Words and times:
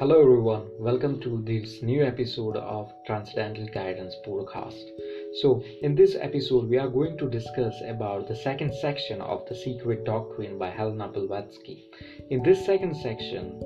Hello 0.00 0.20
everyone, 0.20 0.66
welcome 0.80 1.20
to 1.20 1.40
this 1.46 1.80
new 1.80 2.04
episode 2.04 2.56
of 2.56 2.92
Transcendental 3.06 3.64
Guidance 3.72 4.16
podcast. 4.26 4.82
So, 5.40 5.62
in 5.82 5.94
this 5.94 6.16
episode, 6.18 6.68
we 6.68 6.78
are 6.78 6.88
going 6.88 7.16
to 7.18 7.30
discuss 7.30 7.80
about 7.86 8.26
the 8.26 8.34
second 8.34 8.74
section 8.74 9.20
of 9.20 9.46
the 9.48 9.54
Secret 9.54 10.04
Doctrine 10.04 10.58
by 10.58 10.70
Helena 10.70 11.06
Blavatsky. 11.06 11.84
In 12.30 12.42
this 12.42 12.66
second 12.66 12.96
section, 12.96 13.60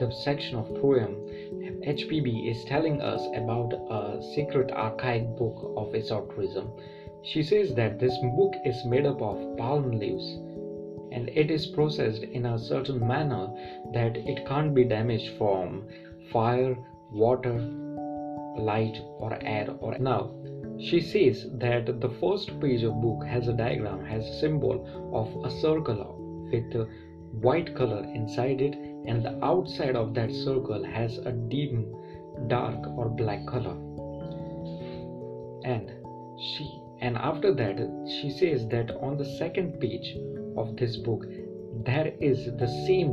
the 0.00 0.10
section 0.24 0.56
of 0.56 0.66
Proem, 0.70 1.14
HPB 1.86 2.50
is 2.50 2.64
telling 2.64 3.00
us 3.00 3.24
about 3.36 3.72
a 3.72 4.20
secret 4.34 4.72
archaic 4.72 5.22
book 5.36 5.74
of 5.76 5.94
esotericism. 5.94 6.72
She 7.22 7.40
says 7.40 7.72
that 7.74 8.00
this 8.00 8.18
book 8.36 8.52
is 8.64 8.84
made 8.84 9.06
up 9.06 9.22
of 9.22 9.56
palm 9.56 9.92
leaves 9.92 10.38
and 11.18 11.28
it 11.30 11.50
is 11.50 11.66
processed 11.66 12.22
in 12.22 12.46
a 12.46 12.58
certain 12.58 13.00
manner 13.04 13.48
that 13.92 14.16
it 14.32 14.46
can't 14.46 14.72
be 14.72 14.84
damaged 14.84 15.36
from 15.36 15.84
fire, 16.32 16.76
water, 17.10 17.54
light, 18.56 18.96
or 19.18 19.36
air. 19.42 19.68
Or 19.80 19.98
now, 19.98 20.30
she 20.78 21.00
says 21.00 21.46
that 21.54 22.00
the 22.00 22.10
first 22.20 22.60
page 22.60 22.84
of 22.84 23.02
book 23.02 23.26
has 23.26 23.48
a 23.48 23.52
diagram, 23.52 24.04
has 24.04 24.24
a 24.28 24.38
symbol 24.38 24.76
of 25.12 25.44
a 25.44 25.50
circle 25.60 26.02
with 26.52 26.72
a 26.76 26.86
white 27.48 27.74
color 27.74 28.04
inside 28.14 28.60
it, 28.60 28.76
and 29.06 29.24
the 29.24 29.44
outside 29.44 29.96
of 29.96 30.14
that 30.14 30.30
circle 30.32 30.84
has 30.84 31.18
a 31.18 31.32
dim, 31.32 31.84
dark, 32.46 32.86
or 32.96 33.08
black 33.08 33.44
color. 33.46 33.76
And 35.64 35.90
she 36.38 36.80
and 37.00 37.16
after 37.16 37.52
that 37.54 37.78
she 38.20 38.30
says 38.30 38.68
that 38.68 38.90
on 39.00 39.16
the 39.18 39.24
second 39.24 39.80
page 39.80 40.16
of 40.60 40.76
this 40.76 40.96
book 40.96 41.24
there 41.84 42.12
is 42.20 42.46
the 42.58 42.68
same 42.86 43.10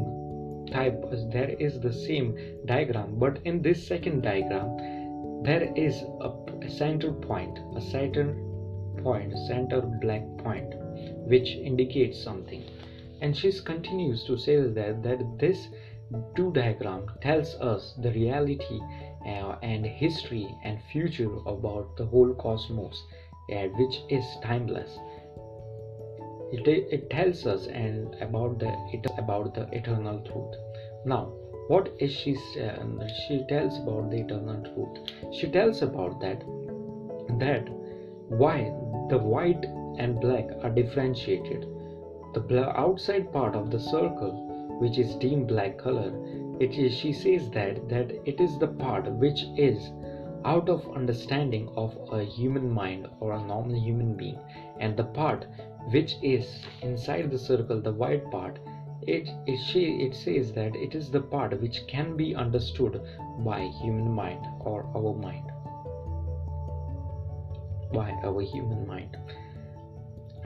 type 0.72 1.04
there 1.32 1.50
is 1.60 1.80
the 1.80 1.94
same 1.94 2.36
diagram. 2.66 3.20
But 3.20 3.40
in 3.46 3.62
this 3.62 3.86
second 3.86 4.24
diagram 4.24 5.44
there 5.44 5.72
is 5.76 6.02
a, 6.22 6.30
a 6.62 6.70
center 6.70 7.12
point 7.12 7.60
a 7.76 7.82
center 7.82 8.36
point 9.04 9.34
a 9.34 9.38
center 9.48 9.82
black 10.02 10.24
point 10.40 10.74
which 11.28 11.50
indicates 11.50 12.22
something. 12.22 12.64
And 13.22 13.36
she 13.36 13.52
continues 13.52 14.24
to 14.26 14.38
say 14.38 14.58
that 14.58 15.04
that 15.04 15.20
this 15.40 15.68
two 16.36 16.52
diagram 16.52 17.08
tells 17.22 17.56
us 17.56 17.94
the 18.02 18.12
reality 18.12 18.80
uh, 19.26 19.56
and 19.62 19.86
history 19.86 20.48
and 20.64 20.80
future 20.92 21.34
about 21.46 21.96
the 21.98 22.06
whole 22.06 22.34
cosmos 22.36 23.04
uh, 23.52 23.66
which 23.80 24.02
is 24.10 24.24
timeless 24.44 25.00
it, 26.60 26.88
it 26.92 27.10
tells 27.10 27.46
us 27.46 27.68
and 27.68 28.16
about 28.22 28.60
the 28.60 28.72
it 28.94 29.06
about 29.18 29.54
the 29.54 29.68
eternal 29.72 30.20
truth. 30.20 30.56
Now 31.06 31.32
what 31.68 31.90
is 32.00 32.12
she 32.12 32.36
uh, 32.62 33.08
she 33.28 33.44
tells 33.50 33.78
about 33.80 34.12
the 34.12 34.18
eternal 34.18 34.62
truth? 34.64 35.34
She 35.34 35.48
tells 35.48 35.82
about 35.82 36.20
that 36.22 36.40
that 37.40 37.70
why 38.30 38.74
the 39.10 39.18
white 39.18 39.66
and 39.98 40.20
black 40.20 40.46
are 40.64 40.70
differentiated. 40.70 41.68
The 42.34 42.78
outside 42.78 43.32
part 43.32 43.56
of 43.56 43.72
the 43.72 43.80
circle 43.80 44.42
which 44.80 44.98
is 44.98 45.16
dim 45.16 45.46
black 45.46 45.78
color 45.78 46.12
it 46.60 46.78
is 46.78 46.94
she 46.94 47.12
says 47.12 47.50
that 47.52 47.88
that 47.90 48.12
it 48.26 48.40
is 48.40 48.58
the 48.60 48.68
part 48.68 49.12
which 49.12 49.46
is 49.58 49.92
out 50.46 50.70
of 50.70 50.90
understanding 50.96 51.68
of 51.76 51.98
a 52.12 52.24
human 52.24 52.70
mind 52.70 53.08
or 53.20 53.34
a 53.34 53.42
normal 53.42 53.76
human 53.76 54.16
being. 54.16 54.40
And 54.80 54.96
the 54.96 55.04
part 55.04 55.46
which 55.92 56.16
is 56.22 56.62
inside 56.82 57.30
the 57.32 57.38
circle 57.38 57.82
the 57.82 57.92
white 57.92 58.30
part 58.32 58.60
it, 59.08 59.30
it, 59.46 59.60
it 59.76 60.16
says 60.16 60.52
that 60.54 60.76
it 60.76 60.96
is 60.96 61.12
the 61.12 61.22
part 61.22 61.60
which 61.62 61.86
can 61.88 62.18
be 62.18 62.34
understood 62.36 63.02
by 63.40 63.62
human 63.82 64.12
mind 64.12 64.46
or 64.62 64.86
our 64.96 65.14
mind. 65.14 65.52
By 67.94 68.12
our 68.24 68.42
human 68.42 68.88
mind. 68.88 69.18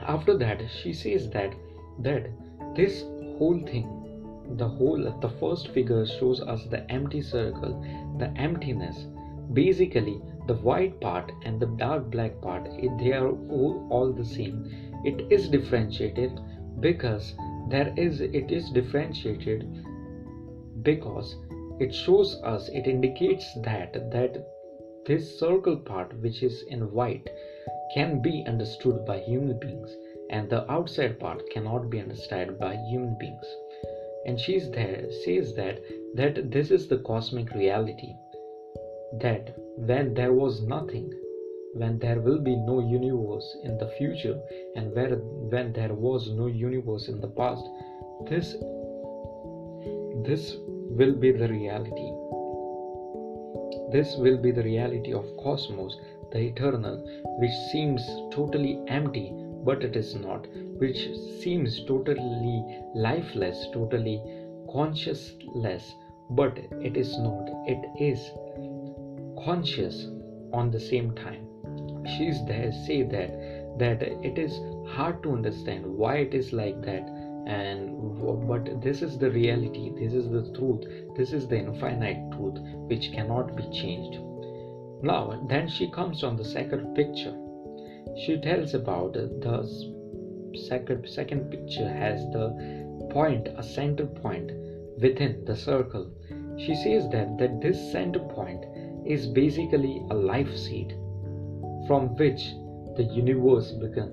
After 0.00 0.36
that 0.36 0.62
she 0.70 0.92
says 0.92 1.30
that 1.30 1.54
that 2.00 2.28
this 2.74 3.02
whole 3.38 3.60
thing 3.66 3.96
the 4.56 4.68
whole 4.68 4.98
the 5.20 5.28
first 5.40 5.68
figure 5.68 6.04
shows 6.06 6.40
us 6.40 6.64
the 6.66 6.90
empty 6.90 7.22
circle 7.22 7.80
the 8.18 8.28
emptiness. 8.36 9.06
Basically 9.52 10.20
the 10.50 10.56
white 10.56 11.00
part 11.00 11.30
and 11.44 11.60
the 11.60 11.72
dark 11.80 12.10
black 12.10 12.32
part 12.42 12.68
they 12.98 13.12
are 13.12 13.28
all, 13.28 14.12
the 14.12 14.24
same. 14.24 14.56
It 15.04 15.22
is 15.30 15.48
differentiated 15.48 16.40
because 16.80 17.34
there 17.68 17.92
is 17.96 18.20
it 18.20 18.50
is 18.50 18.68
differentiated 18.70 19.62
because 20.82 21.36
it 21.78 21.94
shows 21.94 22.34
us 22.42 22.68
it 22.72 22.88
indicates 22.88 23.46
that 23.62 23.92
that 24.10 24.38
this 25.06 25.38
circle 25.38 25.76
part 25.76 26.12
which 26.24 26.42
is 26.42 26.64
in 26.66 26.90
white 26.90 27.30
can 27.94 28.20
be 28.20 28.42
understood 28.48 29.04
by 29.04 29.18
human 29.20 29.56
beings 29.60 29.94
and 30.30 30.50
the 30.50 30.64
outside 30.70 31.18
part 31.20 31.48
cannot 31.50 31.88
be 31.90 32.00
understood 32.00 32.58
by 32.58 32.74
human 32.88 33.16
beings. 33.20 33.54
And 34.26 34.40
she's 34.40 34.68
there 34.70 35.04
says 35.24 35.54
that 35.54 35.78
that 36.14 36.50
this 36.50 36.72
is 36.72 36.88
the 36.88 36.98
cosmic 37.12 37.54
reality 37.54 38.12
that 39.18 39.54
when 39.76 40.14
there 40.14 40.32
was 40.32 40.62
nothing 40.62 41.10
when 41.74 41.98
there 41.98 42.20
will 42.20 42.40
be 42.40 42.56
no 42.56 42.80
universe 42.80 43.56
in 43.64 43.78
the 43.78 43.88
future 43.98 44.38
and 44.76 44.94
where 44.94 45.16
when 45.54 45.72
there 45.72 45.94
was 45.94 46.30
no 46.30 46.46
universe 46.46 47.08
in 47.08 47.20
the 47.20 47.28
past 47.28 47.64
this 48.28 48.56
this 50.24 50.56
will 50.90 51.14
be 51.14 51.30
the 51.32 51.48
reality. 51.48 52.10
This 53.92 54.16
will 54.16 54.36
be 54.36 54.50
the 54.50 54.62
reality 54.62 55.12
of 55.12 55.24
cosmos 55.42 55.96
the 56.32 56.40
eternal 56.40 56.96
which 57.38 57.56
seems 57.72 58.02
totally 58.32 58.80
empty 58.86 59.32
but 59.64 59.82
it 59.82 59.96
is 59.96 60.14
not 60.14 60.46
which 60.78 61.08
seems 61.40 61.84
totally 61.84 62.82
lifeless 62.94 63.66
totally 63.72 64.22
consciousless 64.68 65.90
but 66.30 66.56
it 66.80 66.96
is 66.96 67.18
not. 67.18 67.48
It 67.66 67.84
is 67.98 68.30
conscious 69.44 70.06
on 70.52 70.70
the 70.70 70.80
same 70.80 71.14
time. 71.14 71.46
She's 72.16 72.44
there 72.46 72.72
say 72.86 73.02
that 73.02 73.30
that 73.78 74.02
it 74.02 74.38
is 74.38 74.58
hard 74.94 75.22
to 75.22 75.32
understand 75.32 75.86
why 75.86 76.16
it 76.16 76.34
is 76.34 76.52
like 76.52 76.80
that 76.82 77.08
and 77.46 77.96
but 78.46 78.82
this 78.82 79.02
is 79.02 79.16
the 79.18 79.30
reality 79.30 79.92
this 79.98 80.12
is 80.12 80.28
the 80.30 80.42
truth 80.56 80.84
this 81.16 81.32
is 81.32 81.46
the 81.48 81.56
infinite 81.56 82.18
truth 82.32 82.58
which 82.88 83.12
cannot 83.12 83.56
be 83.56 83.62
changed. 83.70 84.18
Now 85.02 85.46
then 85.48 85.68
she 85.68 85.90
comes 85.90 86.22
on 86.22 86.36
the 86.36 86.44
second 86.44 86.94
picture. 86.94 87.36
She 88.24 88.38
tells 88.38 88.74
about 88.74 89.14
the 89.14 89.62
second 90.68 91.08
second 91.08 91.50
picture 91.50 91.88
has 91.88 92.20
the 92.32 93.08
point 93.10 93.48
a 93.56 93.62
center 93.62 94.06
point 94.06 94.52
within 94.98 95.44
the 95.44 95.56
circle. 95.56 96.10
She 96.58 96.74
says 96.74 97.08
that 97.10 97.38
that 97.38 97.60
this 97.62 97.80
center 97.92 98.20
point 98.20 98.64
is 99.04 99.26
basically 99.26 100.04
a 100.10 100.14
life 100.14 100.56
seed 100.56 100.96
from 101.86 102.16
which 102.16 102.54
the 102.96 103.04
universe 103.04 103.72
began. 103.72 104.12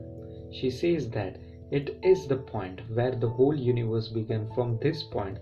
She 0.51 0.69
says 0.69 1.09
that 1.11 1.37
it 1.71 1.99
is 2.01 2.27
the 2.27 2.37
point 2.37 2.81
where 2.93 3.11
the 3.11 3.29
whole 3.29 3.55
universe 3.55 4.07
began. 4.07 4.49
From 4.55 4.77
this 4.79 5.03
point, 5.03 5.37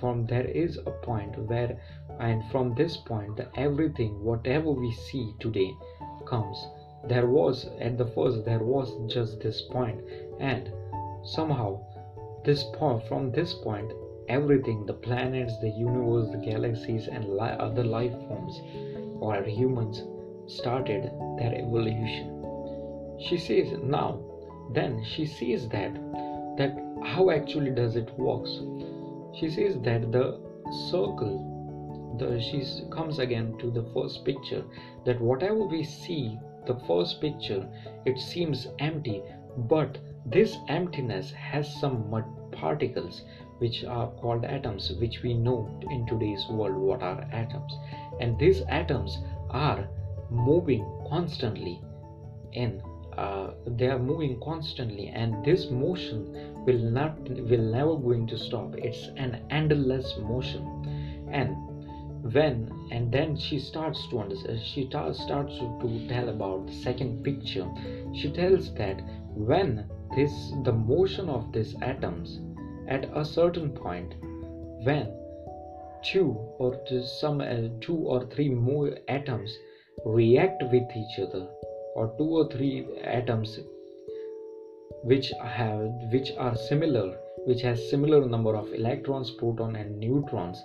from 0.00 0.26
there 0.26 0.46
is 0.46 0.76
a 0.78 0.90
point 0.90 1.38
where, 1.38 1.80
and 2.18 2.42
from 2.50 2.74
this 2.74 2.96
point, 2.96 3.36
the 3.36 3.48
everything, 3.56 4.22
whatever 4.24 4.72
we 4.72 4.90
see 4.92 5.32
today, 5.38 5.70
comes. 6.26 6.66
There 7.08 7.28
was 7.28 7.70
at 7.80 7.96
the 7.96 8.06
first, 8.06 8.44
there 8.44 8.64
was 8.64 8.90
just 9.12 9.40
this 9.40 9.62
point, 9.62 10.00
and 10.40 10.72
somehow, 11.22 11.80
this 12.44 12.64
point, 12.74 13.06
from 13.06 13.30
this 13.30 13.54
point, 13.54 13.92
everything, 14.28 14.84
the 14.86 14.94
planets, 14.94 15.56
the 15.60 15.70
universe, 15.70 16.28
the 16.30 16.38
galaxies, 16.38 17.08
and 17.08 17.24
li- 17.24 17.56
other 17.58 17.84
life 17.84 18.12
forms, 18.28 18.60
or 19.20 19.42
humans, 19.42 20.02
started 20.46 21.10
their 21.38 21.54
evolution. 21.54 22.34
She 23.20 23.36
says 23.36 23.72
now, 23.82 24.20
then 24.72 25.02
she 25.02 25.24
says 25.24 25.68
that 25.68 25.94
that 26.56 26.72
how 27.04 27.30
actually 27.30 27.70
does 27.70 27.96
it 27.96 28.10
works? 28.18 28.60
She 29.38 29.48
says 29.48 29.76
that 29.82 30.10
the 30.12 30.38
circle, 30.90 32.16
the 32.18 32.40
she 32.40 32.64
comes 32.90 33.18
again 33.18 33.54
to 33.58 33.70
the 33.70 33.84
first 33.94 34.24
picture 34.24 34.64
that 35.04 35.20
whatever 35.20 35.64
we 35.64 35.82
see, 35.82 36.36
the 36.66 36.74
first 36.86 37.20
picture, 37.20 37.66
it 38.04 38.18
seems 38.18 38.66
empty, 38.78 39.22
but 39.56 39.98
this 40.26 40.56
emptiness 40.68 41.30
has 41.30 41.72
some 41.80 42.10
mud 42.10 42.24
particles 42.52 43.22
which 43.58 43.84
are 43.84 44.08
called 44.20 44.44
atoms 44.44 44.92
which 45.00 45.22
we 45.22 45.34
know 45.34 45.68
in 45.90 46.06
today's 46.06 46.46
world 46.48 46.76
what 46.76 47.02
are 47.02 47.20
atoms. 47.32 47.72
And 48.20 48.38
these 48.38 48.62
atoms 48.68 49.18
are 49.50 49.88
moving 50.30 50.84
constantly 51.08 51.80
in 52.52 52.82
uh, 53.16 53.50
they 53.66 53.88
are 53.88 53.98
moving 53.98 54.38
constantly 54.40 55.08
and 55.08 55.44
this 55.44 55.70
motion 55.70 56.64
will 56.64 56.78
not 56.78 57.18
will 57.28 57.66
never 57.78 57.96
going 57.96 58.26
to 58.28 58.38
stop. 58.38 58.74
It's 58.76 59.08
an 59.16 59.44
endless 59.50 60.16
motion. 60.18 61.26
And 61.32 61.56
when 62.32 62.70
and 62.92 63.10
then 63.12 63.36
she 63.36 63.58
starts 63.58 64.06
to 64.08 64.20
understand 64.20 64.60
she 64.60 64.86
ta- 64.86 65.12
starts 65.12 65.58
to, 65.58 65.78
to 65.80 66.08
tell 66.08 66.28
about 66.28 66.66
the 66.66 66.72
second 66.72 67.24
picture. 67.24 67.68
She 68.14 68.30
tells 68.30 68.72
that 68.74 69.00
when 69.34 69.88
this 70.14 70.52
the 70.64 70.72
motion 70.72 71.28
of 71.28 71.52
these 71.52 71.74
atoms 71.82 72.40
at 72.88 73.04
a 73.16 73.24
certain 73.24 73.70
point 73.70 74.14
when 74.84 75.06
two 76.02 76.28
or 76.58 76.74
some 77.04 77.40
uh, 77.40 77.68
two 77.80 77.96
or 77.96 78.24
three 78.26 78.48
more 78.48 78.90
atoms 79.08 79.56
react 80.04 80.62
with 80.72 80.96
each 80.96 81.18
other 81.18 81.46
or 81.94 82.12
two 82.18 82.30
or 82.40 82.48
three 82.50 82.86
atoms 83.04 83.58
which 85.02 85.32
have 85.44 85.80
which 86.12 86.32
are 86.38 86.56
similar 86.56 87.08
which 87.46 87.62
has 87.62 87.90
similar 87.90 88.26
number 88.26 88.54
of 88.56 88.72
electrons 88.72 89.30
proton 89.30 89.76
and 89.76 89.98
neutrons 89.98 90.62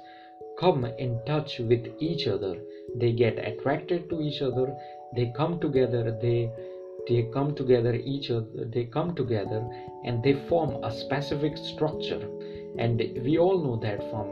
come 0.60 0.86
in 0.86 1.20
touch 1.26 1.60
with 1.60 1.86
each 2.00 2.28
other. 2.28 2.56
They 2.96 3.12
get 3.12 3.40
attracted 3.40 4.10
to 4.10 4.22
each 4.22 4.42
other. 4.42 4.76
They 5.16 5.32
come 5.36 5.60
together. 5.60 6.18
They 6.22 6.52
they 7.08 7.24
come 7.34 7.54
together 7.56 7.94
each 7.94 8.32
other 8.32 8.66
they 8.66 8.86
come 8.86 9.14
together 9.16 9.62
and 10.04 10.24
they 10.24 10.34
form 10.48 10.84
a 10.84 10.92
specific 10.92 11.58
structure. 11.58 12.28
And 12.78 12.98
we 13.24 13.38
all 13.38 13.62
know 13.62 13.78
that 13.78 14.00
from 14.10 14.28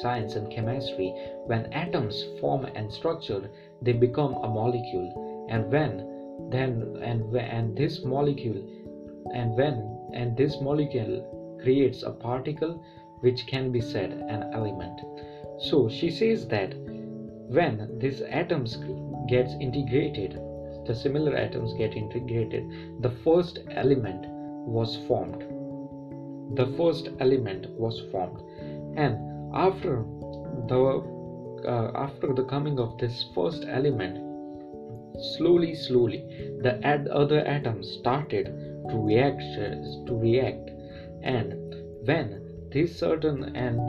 science 0.00 0.34
and 0.34 0.50
chemistry 0.50 1.12
when 1.46 1.72
atoms 1.72 2.24
form 2.40 2.64
and 2.64 2.92
structure 2.92 3.50
they 3.82 3.92
become 3.92 4.34
a 4.34 4.48
molecule. 4.48 5.46
And 5.50 5.70
when 5.70 6.50
then 6.50 6.98
and 7.02 7.34
and 7.36 7.76
this 7.76 8.02
molecule 8.04 8.62
and 9.34 9.56
when 9.56 10.10
and 10.14 10.36
this 10.36 10.60
molecule 10.60 11.58
creates 11.62 12.02
a 12.02 12.10
particle 12.10 12.82
which 13.20 13.46
can 13.46 13.72
be 13.72 13.80
said 13.80 14.12
an 14.12 14.50
element. 14.52 15.00
So 15.58 15.88
she 15.88 16.10
says 16.10 16.46
that 16.48 16.74
when 17.48 17.98
these 17.98 18.20
atoms 18.22 18.78
gets 19.28 19.52
integrated, 19.60 20.38
the 20.86 20.94
similar 20.94 21.34
atoms 21.34 21.72
get 21.74 21.96
integrated, 21.96 22.64
the 23.00 23.10
first 23.10 23.58
element 23.70 24.24
was 24.66 24.96
formed. 25.06 25.42
The 26.56 26.66
first 26.76 27.08
element 27.20 27.66
was 27.70 28.00
formed, 28.10 28.40
and 28.96 29.18
after 29.54 30.04
the 30.68 31.02
uh, 31.66 31.90
after 31.94 32.32
the 32.34 32.42
coming 32.42 32.78
of 32.78 32.96
this 32.98 33.24
first 33.34 33.64
element, 33.68 34.18
slowly, 35.36 35.74
slowly, 35.74 36.22
the 36.62 36.78
ad- 36.82 37.08
other 37.08 37.40
atoms 37.46 37.88
started 37.88 38.46
to 38.90 38.96
react 38.96 39.40
to 40.06 40.14
react, 40.14 40.70
and 41.22 41.54
when 42.04 42.40
this 42.70 42.94
certain 42.94 43.44
and 43.56 43.80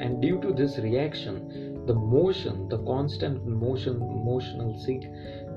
and 0.00 0.20
due 0.20 0.40
to 0.40 0.52
this 0.52 0.78
reaction 0.78 1.84
the 1.86 1.94
motion 1.94 2.68
the 2.68 2.78
constant 2.78 3.46
motion 3.46 4.00
motional 4.00 4.78
seek 4.84 5.02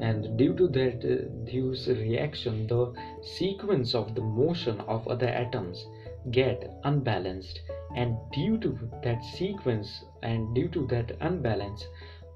and 0.02 0.38
due 0.38 0.54
to 0.54 0.68
that 0.68 0.98
uh, 1.04 1.26
this 1.46 1.88
reaction 1.88 2.68
the 2.68 2.94
sequence 3.22 3.96
of 3.96 4.14
the 4.16 4.22
motion 4.22 4.80
of 4.82 5.08
other 5.08 5.28
atoms 5.28 5.86
get 6.32 6.80
unbalanced. 6.84 7.62
And 7.96 8.18
due 8.34 8.58
to 8.60 8.78
that 9.04 9.24
sequence 9.24 10.04
and 10.22 10.54
due 10.54 10.68
to 10.70 10.86
that 10.88 11.12
unbalance 11.22 11.86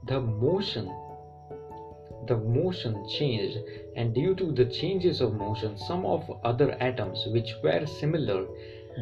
the 0.07 0.19
motion 0.19 0.91
the 2.27 2.37
motion 2.37 3.07
changed. 3.09 3.57
And 3.95 4.13
due 4.13 4.35
to 4.35 4.51
the 4.51 4.65
changes 4.65 5.21
of 5.21 5.33
motion 5.33 5.77
some 5.77 6.05
of 6.05 6.29
other 6.43 6.71
atoms 6.79 7.25
which 7.27 7.53
were 7.63 7.85
similar 7.85 8.45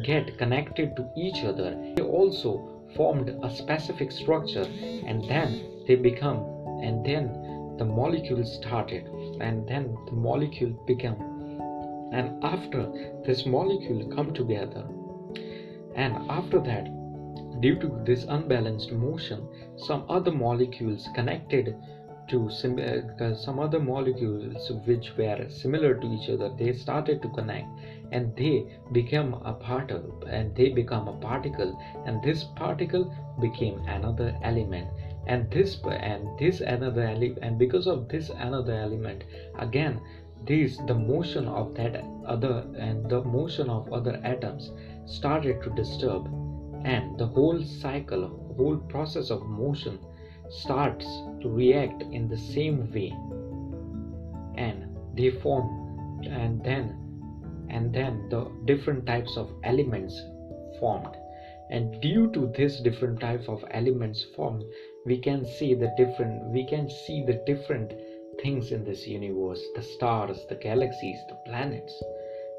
get 0.04 0.36
connected 0.38 0.96
to 0.96 1.08
each 1.16 1.44
other. 1.44 1.76
They 1.96 2.02
also 2.02 2.79
formed 2.94 3.28
a 3.42 3.50
specific 3.50 4.10
structure 4.10 4.64
and 5.06 5.22
then 5.28 5.84
they 5.86 5.94
become 5.94 6.38
and 6.82 7.04
then 7.04 7.28
the 7.78 7.84
molecule 7.84 8.44
started 8.44 9.06
and 9.40 9.66
then 9.68 9.94
the 10.06 10.12
molecule 10.12 10.70
became 10.86 11.16
and 12.12 12.42
after 12.44 12.86
this 13.26 13.44
molecule 13.46 14.04
come 14.14 14.32
together 14.32 14.84
and 15.94 16.14
after 16.30 16.58
that 16.60 16.88
due 17.60 17.78
to 17.78 17.88
this 18.04 18.24
unbalanced 18.28 18.92
motion 18.92 19.46
some 19.76 20.04
other 20.08 20.30
molecules 20.30 21.08
connected 21.14 21.74
to 22.30 22.48
sim- 22.50 22.78
uh, 22.80 23.34
some 23.34 23.58
other 23.60 23.80
molecules 23.80 24.70
which 24.86 25.10
were 25.16 25.44
similar 25.48 25.94
to 25.94 26.06
each 26.16 26.28
other 26.30 26.48
they 26.58 26.72
started 26.72 27.20
to 27.22 27.28
connect 27.28 27.66
and 28.12 28.34
they 28.36 28.62
become 28.92 29.34
a 29.44 29.52
particle 29.52 30.22
and 30.28 30.54
they 30.56 30.68
become 30.68 31.08
a 31.08 31.12
particle 31.12 31.72
and 32.06 32.22
this 32.22 32.44
particle 32.56 33.06
became 33.40 33.78
another 33.88 34.32
element. 34.42 34.88
And 35.26 35.50
this 35.50 35.76
and 35.84 36.28
this 36.38 36.60
another 36.60 37.02
element 37.02 37.38
and 37.42 37.58
because 37.58 37.86
of 37.86 38.08
this 38.08 38.30
another 38.30 38.74
element 38.74 39.24
again 39.58 40.00
this 40.46 40.76
the 40.86 40.94
motion 40.94 41.46
of 41.48 41.74
that 41.74 42.02
other 42.26 42.64
and 42.78 43.08
the 43.08 43.20
motion 43.22 43.68
of 43.70 43.92
other 43.92 44.18
atoms 44.24 44.70
started 45.06 45.62
to 45.62 45.70
disturb 45.70 46.26
and 46.84 47.18
the 47.18 47.26
whole 47.26 47.60
cycle 47.62 48.26
whole 48.56 48.76
process 48.94 49.30
of 49.30 49.42
motion 49.46 49.98
starts 50.50 51.06
to 51.40 51.48
react 51.48 52.02
in 52.02 52.28
the 52.28 52.36
same 52.36 52.92
way. 52.92 53.12
And 54.56 54.96
they 55.16 55.30
form 55.30 56.22
and 56.26 56.62
then 56.62 56.96
and 57.70 57.94
then 57.94 58.28
the 58.28 58.50
different 58.64 59.06
types 59.06 59.36
of 59.36 59.50
elements 59.64 60.20
formed. 60.78 61.16
And 61.70 62.00
due 62.02 62.32
to 62.32 62.52
this 62.56 62.80
different 62.80 63.20
type 63.20 63.48
of 63.48 63.64
elements 63.70 64.26
formed 64.34 64.64
we 65.06 65.18
can 65.18 65.44
see 65.44 65.74
the 65.74 65.92
different 65.96 66.52
we 66.52 66.66
can 66.66 66.88
see 67.06 67.24
the 67.24 67.42
different 67.46 67.92
things 68.42 68.72
in 68.72 68.84
this 68.84 69.06
universe 69.06 69.62
the 69.76 69.82
stars 69.82 70.38
the 70.48 70.56
galaxies 70.56 71.18
the 71.28 71.36
planets. 71.46 71.94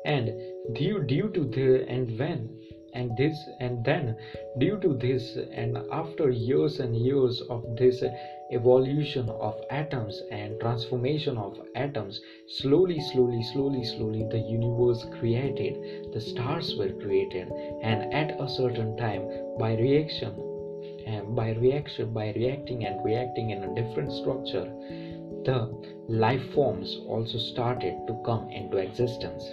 And 0.05 0.31
due 0.73 1.03
due 1.03 1.29
to 1.33 1.45
the 1.45 1.85
and 1.89 2.17
when 2.17 2.57
and 2.93 3.15
this 3.17 3.47
and 3.59 3.83
then 3.83 4.15
due 4.59 4.77
to 4.79 4.93
this 4.93 5.38
and 5.51 5.77
after 5.91 6.29
years 6.29 6.79
and 6.79 6.95
years 6.95 7.41
of 7.49 7.63
this 7.77 8.03
evolution 8.51 9.29
of 9.29 9.55
atoms 9.69 10.21
and 10.31 10.59
transformation 10.59 11.38
of 11.38 11.59
atoms 11.75 12.19
slowly 12.47 12.99
slowly 12.99 13.41
slowly 13.41 13.83
slowly 13.83 14.25
the 14.31 14.39
universe 14.39 15.05
created 15.19 15.77
the 16.13 16.19
stars 16.19 16.75
were 16.75 16.91
created 17.01 17.48
and 17.81 18.13
at 18.13 18.39
a 18.39 18.48
certain 18.48 18.95
time 18.98 19.25
by 19.57 19.74
reaction 19.75 20.33
and 21.05 21.36
by 21.36 21.51
reaction 21.51 22.13
by 22.13 22.31
reacting 22.36 22.86
and 22.86 23.03
reacting 23.03 23.50
in 23.51 23.63
a 23.63 23.75
different 23.75 24.12
structure 24.12 24.67
the 25.45 25.67
life 26.07 26.41
forms 26.53 27.00
also 27.07 27.38
started 27.38 27.95
to 28.07 28.13
come 28.25 28.50
into 28.50 28.77
existence. 28.77 29.43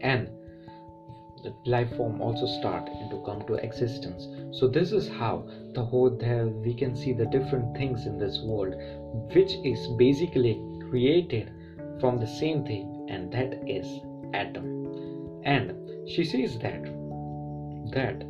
And 0.00 0.28
the 1.42 1.54
life 1.66 1.96
form 1.96 2.20
also 2.20 2.46
start 2.46 2.88
and 2.88 3.10
to 3.10 3.22
come 3.24 3.44
to 3.46 3.54
existence. 3.54 4.28
So 4.58 4.66
this 4.66 4.92
is 4.92 5.08
how 5.08 5.46
the 5.74 5.84
whole 5.84 6.10
there 6.10 6.46
we 6.46 6.74
can 6.74 6.94
see 6.94 7.12
the 7.12 7.26
different 7.26 7.76
things 7.76 8.06
in 8.06 8.18
this 8.18 8.40
world 8.42 8.74
which 9.34 9.52
is 9.64 9.86
basically 9.98 10.60
created 10.88 11.50
from 12.00 12.18
the 12.18 12.26
same 12.26 12.64
thing 12.64 13.06
and 13.08 13.32
that 13.32 13.54
is 13.66 13.86
atom 14.34 14.66
and 15.44 15.72
she 16.08 16.24
says 16.24 16.58
that 16.58 16.82
that 17.92 18.24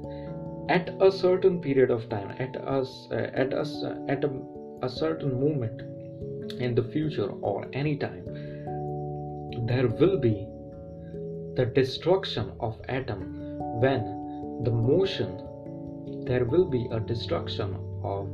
at 0.68 0.90
a 1.00 1.10
certain 1.10 1.60
period 1.60 1.90
of 1.90 2.08
time 2.08 2.30
at 2.38 2.56
us 2.56 3.08
uh, 3.10 3.30
at 3.34 3.52
us 3.52 3.82
uh, 3.82 3.96
at 4.08 4.24
a, 4.24 4.30
a 4.82 4.88
certain 4.88 5.38
moment 5.40 5.82
in 6.60 6.74
the 6.74 6.82
future 6.82 7.30
or 7.50 7.66
any 7.72 7.96
time 7.96 8.24
there 9.66 9.88
will 9.88 10.18
be 10.18 10.46
the 11.56 11.66
destruction 11.66 12.52
of 12.60 12.80
atom 12.88 13.20
when 13.80 14.02
the 14.64 14.70
motion 14.70 15.30
there 16.26 16.44
will 16.44 16.64
be 16.64 16.86
a 16.92 17.00
destruction 17.00 17.76
of 18.02 18.28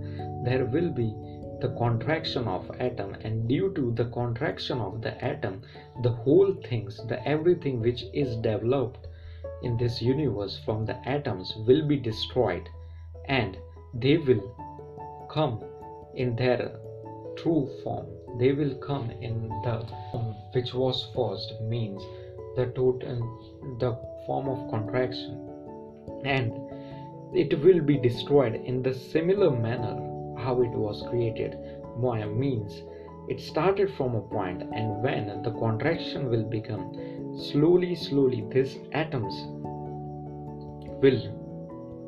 there 0.45 0.65
will 0.67 0.91
be 0.91 1.09
the 1.61 1.75
contraction 1.77 2.47
of 2.47 2.71
atom 2.79 3.15
and 3.23 3.49
due 3.49 3.73
to 3.75 3.91
the 3.93 4.05
contraction 4.17 4.81
of 4.81 5.03
the 5.03 5.13
atom 5.25 5.61
the 6.03 6.15
whole 6.25 6.53
things 6.69 7.01
the 7.09 7.21
everything 7.29 7.81
which 7.81 8.05
is 8.13 8.37
developed 8.37 9.09
in 9.63 9.77
this 9.77 10.01
universe 10.01 10.61
from 10.65 10.85
the 10.85 10.97
atoms 11.09 11.55
will 11.67 11.87
be 11.87 11.97
destroyed 11.97 12.69
and 13.29 13.59
they 13.95 14.17
will 14.17 14.43
come 15.29 15.63
in 16.15 16.35
their 16.37 16.73
true 17.37 17.69
form. 17.83 18.07
They 18.39 18.53
will 18.53 18.75
come 18.77 19.11
in 19.11 19.49
the 19.65 19.87
form 20.11 20.35
which 20.53 20.75
was 20.75 21.09
first 21.15 21.61
means 21.63 22.03
the 22.59 22.67
total 22.79 23.19
the 23.81 23.93
form 24.27 24.49
of 24.49 24.69
contraction. 24.71 25.35
And 26.25 26.53
it 27.33 27.59
will 27.65 27.81
be 27.81 27.97
destroyed 27.97 28.55
in 28.55 28.83
the 28.83 28.95
similar 28.95 29.51
manner 29.51 29.95
how 30.45 30.63
it 30.63 30.71
was 30.71 31.05
created. 31.09 31.57
By 32.03 32.25
means 32.27 32.83
it 33.29 33.41
started 33.41 33.91
from 33.97 34.15
a 34.15 34.23
point 34.23 34.63
and 34.63 35.03
when 35.03 35.43
the 35.43 35.53
contraction 35.53 36.31
will 36.31 36.45
become 36.45 36.85
slowly 37.51 37.95
slowly 37.95 38.43
these 38.53 38.77
atoms 38.93 39.35
will 41.03 41.21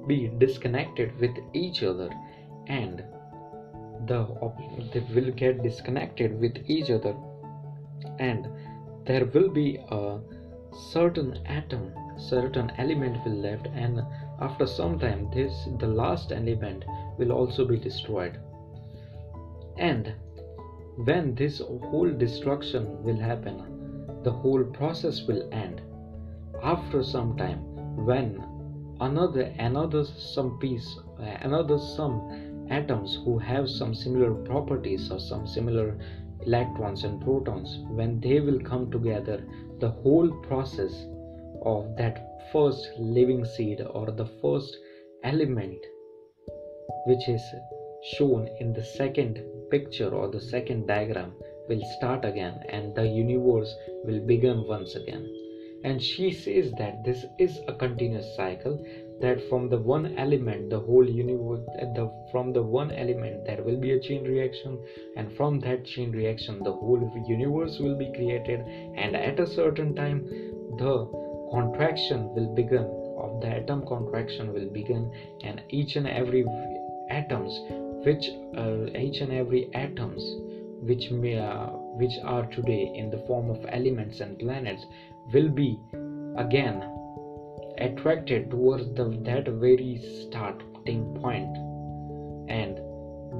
be 0.06 0.18
disconnected 0.38 1.16
with 1.20 1.36
each 1.52 1.82
other 1.82 2.10
and 2.66 3.04
the 4.06 4.20
they 4.92 5.00
will 5.14 5.30
get 5.32 5.62
disconnected 5.62 6.40
with 6.40 6.56
each 6.66 6.90
other. 6.90 7.14
And 8.18 8.48
there 9.06 9.26
will 9.26 9.50
be 9.50 9.78
a 9.90 10.18
certain 10.72 11.38
atom 11.46 11.92
certain 12.16 12.70
element 12.78 13.24
will 13.24 13.36
left 13.36 13.66
and 13.68 14.00
after 14.40 14.66
some 14.66 14.98
time 14.98 15.28
this 15.34 15.68
the 15.78 15.86
last 15.86 16.32
element 16.32 16.84
will 17.18 17.32
also 17.32 17.64
be 17.64 17.78
destroyed. 17.78 18.38
And 19.78 20.12
when 20.96 21.34
this 21.34 21.60
whole 21.60 22.10
destruction 22.10 23.02
will 23.02 23.18
happen 23.18 24.20
the 24.22 24.32
whole 24.32 24.64
process 24.64 25.22
will 25.22 25.48
end. 25.52 25.80
After 26.62 27.02
some 27.02 27.36
time 27.36 27.60
when 28.04 28.44
another 29.00 29.52
another 29.58 30.04
some 30.04 30.58
piece 30.58 30.98
another 31.40 31.78
some 31.78 32.66
atoms 32.70 33.18
who 33.24 33.38
have 33.38 33.68
some 33.68 33.94
similar 33.94 34.34
properties 34.44 35.10
or 35.10 35.18
some 35.18 35.46
similar 35.46 35.98
electrons 36.46 37.04
and 37.04 37.20
protons 37.20 37.78
when 37.88 38.20
they 38.20 38.40
will 38.40 38.60
come 38.60 38.90
together 38.90 39.42
the 39.80 39.90
whole 39.90 40.30
process 40.42 40.92
of 41.62 41.96
that 41.96 42.16
first 42.52 42.88
living 42.98 43.44
seed 43.44 43.80
or 43.90 44.10
the 44.10 44.28
first 44.42 44.76
element 45.24 45.78
which 47.06 47.28
is 47.28 47.42
shown 48.14 48.48
in 48.60 48.72
the 48.72 48.84
second 48.84 49.42
picture 49.70 50.08
or 50.08 50.28
the 50.28 50.40
second 50.40 50.86
diagram 50.86 51.32
will 51.68 51.82
start 51.96 52.24
again 52.24 52.58
and 52.68 52.94
the 52.94 53.06
universe 53.06 53.74
will 54.04 54.20
begin 54.26 54.66
once 54.66 54.94
again. 54.96 55.26
And 55.84 56.02
she 56.02 56.30
says 56.30 56.72
that 56.78 57.04
this 57.04 57.24
is 57.38 57.58
a 57.68 57.74
continuous 57.74 58.34
cycle 58.36 58.84
that 59.20 59.38
from 59.48 59.68
the 59.68 59.76
one 59.76 60.16
element 60.18 60.70
the 60.70 60.80
whole 60.80 61.08
universe 61.08 61.60
the 61.96 62.10
from 62.30 62.52
the 62.52 62.62
one 62.62 62.90
element 62.92 63.44
there 63.44 63.62
will 63.62 63.78
be 63.78 63.92
a 63.92 64.00
chain 64.00 64.24
reaction 64.24 64.78
and 65.16 65.32
from 65.36 65.60
that 65.60 65.84
chain 65.84 66.10
reaction 66.12 66.62
the 66.64 66.72
whole 66.72 67.02
universe 67.28 67.78
will 67.80 67.96
be 67.96 68.10
created 68.14 68.60
and 68.96 69.14
at 69.14 69.38
a 69.38 69.46
certain 69.46 69.94
time 69.94 70.24
the 70.78 70.94
contraction 71.52 72.32
will 72.34 72.54
begin 72.54 72.86
of 73.18 73.40
the 73.40 73.48
atom 73.48 73.84
contraction 73.86 74.52
will 74.52 74.68
begin 74.68 75.10
and 75.42 75.60
each 75.68 75.96
and 75.96 76.06
every 76.06 76.44
atoms 77.10 77.52
which 78.04 78.30
uh, 78.56 78.86
each 78.98 79.20
and 79.20 79.32
every 79.32 79.68
atoms 79.74 80.22
which 80.82 81.10
may 81.10 81.38
uh, 81.38 81.66
which 82.00 82.16
are 82.24 82.46
today 82.46 82.90
in 82.94 83.10
the 83.10 83.22
form 83.26 83.50
of 83.50 83.58
elements 83.68 84.20
and 84.20 84.38
planets 84.38 84.86
will 85.34 85.50
be 85.50 85.78
again 86.38 86.80
attracted 87.80 88.50
towards 88.50 88.84
the, 88.94 89.04
that 89.24 89.48
very 89.48 90.00
starting 90.26 91.14
point 91.20 91.56
and 92.48 92.78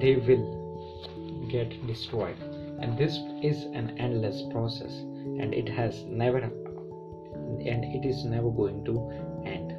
they 0.01 0.17
will 0.17 1.49
get 1.51 1.87
destroyed. 1.87 2.37
And 2.81 2.97
this 2.97 3.19
is 3.43 3.65
an 3.75 3.97
endless 3.99 4.43
process 4.51 4.93
and 5.41 5.55
it 5.55 5.69
has 5.69 6.05
never 6.05 6.39
and 6.39 7.85
it 7.85 8.07
is 8.07 8.25
never 8.25 8.51
going 8.51 8.85
to 8.85 9.43
end. 9.45 9.73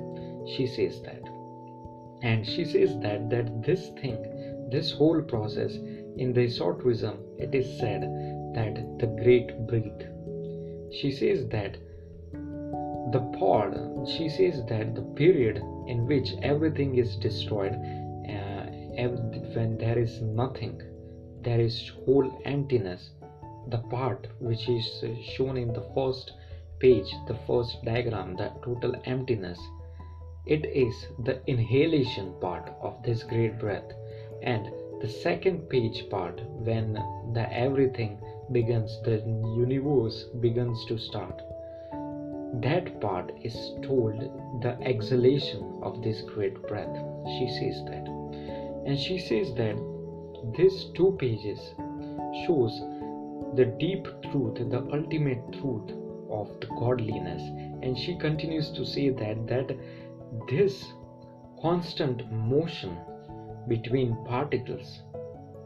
She 0.55 0.67
says 0.67 1.01
that. 1.03 1.21
And 2.21 2.45
she 2.45 2.65
says 2.65 2.95
that 3.01 3.29
that 3.29 3.63
this 3.63 3.89
thing 4.01 4.69
this 4.71 4.91
whole 4.91 5.21
process 5.21 5.73
in 6.17 6.33
the 6.33 6.41
esotericism 6.41 7.17
it 7.37 7.53
is 7.55 7.79
said 7.79 8.01
that 8.55 8.75
the 8.99 9.07
great 9.23 9.49
breath 9.67 10.03
she 10.91 11.11
says 11.11 11.47
that 11.47 11.77
the 13.11 13.19
pod 13.39 13.75
she 14.07 14.29
says 14.29 14.63
that 14.67 14.95
the 14.95 15.01
period 15.21 15.57
in 15.87 16.05
which 16.05 16.33
everything 16.41 16.95
is 16.97 17.15
destroyed 17.17 17.73
uh, 18.29 18.63
when 19.55 19.77
there 19.77 19.99
is 19.99 20.21
nothing 20.21 20.81
there 21.43 21.59
is 21.59 21.91
whole 22.05 22.41
emptiness. 22.45 23.11
The 23.67 23.77
part 23.77 24.27
which 24.39 24.67
is 24.69 25.03
shown 25.33 25.57
in 25.57 25.73
the 25.73 25.83
first 25.95 26.31
page 26.79 27.09
the 27.27 27.35
first 27.47 27.77
diagram 27.83 28.35
the 28.35 28.51
total 28.63 28.93
emptiness 29.05 29.59
it 30.45 30.65
is 30.65 31.07
the 31.19 31.39
inhalation 31.47 32.33
part 32.41 32.69
of 32.81 33.01
this 33.03 33.21
great 33.23 33.59
breath. 33.59 33.91
And 34.41 34.67
the 34.99 35.07
second 35.07 35.69
page 35.69 36.03
part 36.09 36.41
when 36.41 36.93
the 37.33 37.45
everything 37.51 38.17
begins 38.51 38.99
the 39.03 39.17
universe 39.55 40.25
begins 40.39 40.83
to 40.85 40.97
start 40.97 41.41
that 42.55 42.99
part 42.99 43.31
is 43.43 43.55
told 43.81 44.19
the 44.61 44.77
exhalation 44.81 45.79
of 45.81 46.01
this 46.03 46.21
great 46.21 46.61
breath. 46.67 46.93
She 47.37 47.47
says 47.47 47.83
that. 47.85 48.05
And 48.85 48.99
she 48.99 49.17
says 49.19 49.53
that 49.55 49.77
these 50.57 50.85
two 50.95 51.15
pages 51.19 51.59
shows 52.45 52.81
the 53.55 53.65
deep 53.79 54.05
truth, 54.31 54.55
the 54.69 54.87
ultimate 54.91 55.41
truth 55.53 55.91
of 56.29 56.59
the 56.59 56.67
godliness. 56.79 57.41
And 57.83 57.97
she 57.97 58.17
continues 58.17 58.71
to 58.71 58.85
say 58.85 59.09
that 59.09 59.47
that 59.47 59.77
this 60.49 60.93
constant 61.61 62.29
motion 62.31 62.97
between 63.67 64.17
particles, 64.25 65.03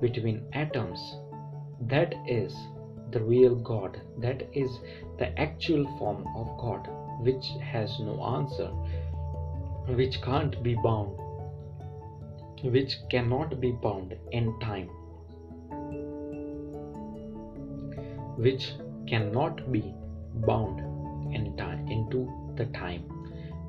between 0.02 0.44
atoms, 0.54 1.00
that 1.82 2.14
is 2.28 2.56
the 3.12 3.22
real 3.22 3.56
God, 3.56 4.02
that 4.18 4.44
is 4.54 4.80
the 5.18 5.40
actual 5.40 5.86
form 5.98 6.26
of 6.36 6.58
God, 6.58 6.90
which 7.22 7.46
has 7.62 8.00
no 8.00 8.22
answer, 8.36 8.68
which 9.96 10.22
can't 10.22 10.62
be 10.62 10.76
bound, 10.76 11.18
which 12.64 12.98
cannot 13.10 13.60
be 13.62 13.72
bound 13.72 14.16
in 14.32 14.60
time, 14.60 14.90
which 18.38 18.74
cannot 19.08 19.72
be 19.72 19.94
bound 20.48 20.80
in 21.34 21.56
time 21.56 21.88
into 21.88 22.30
the 22.56 22.66
time, 22.68 23.04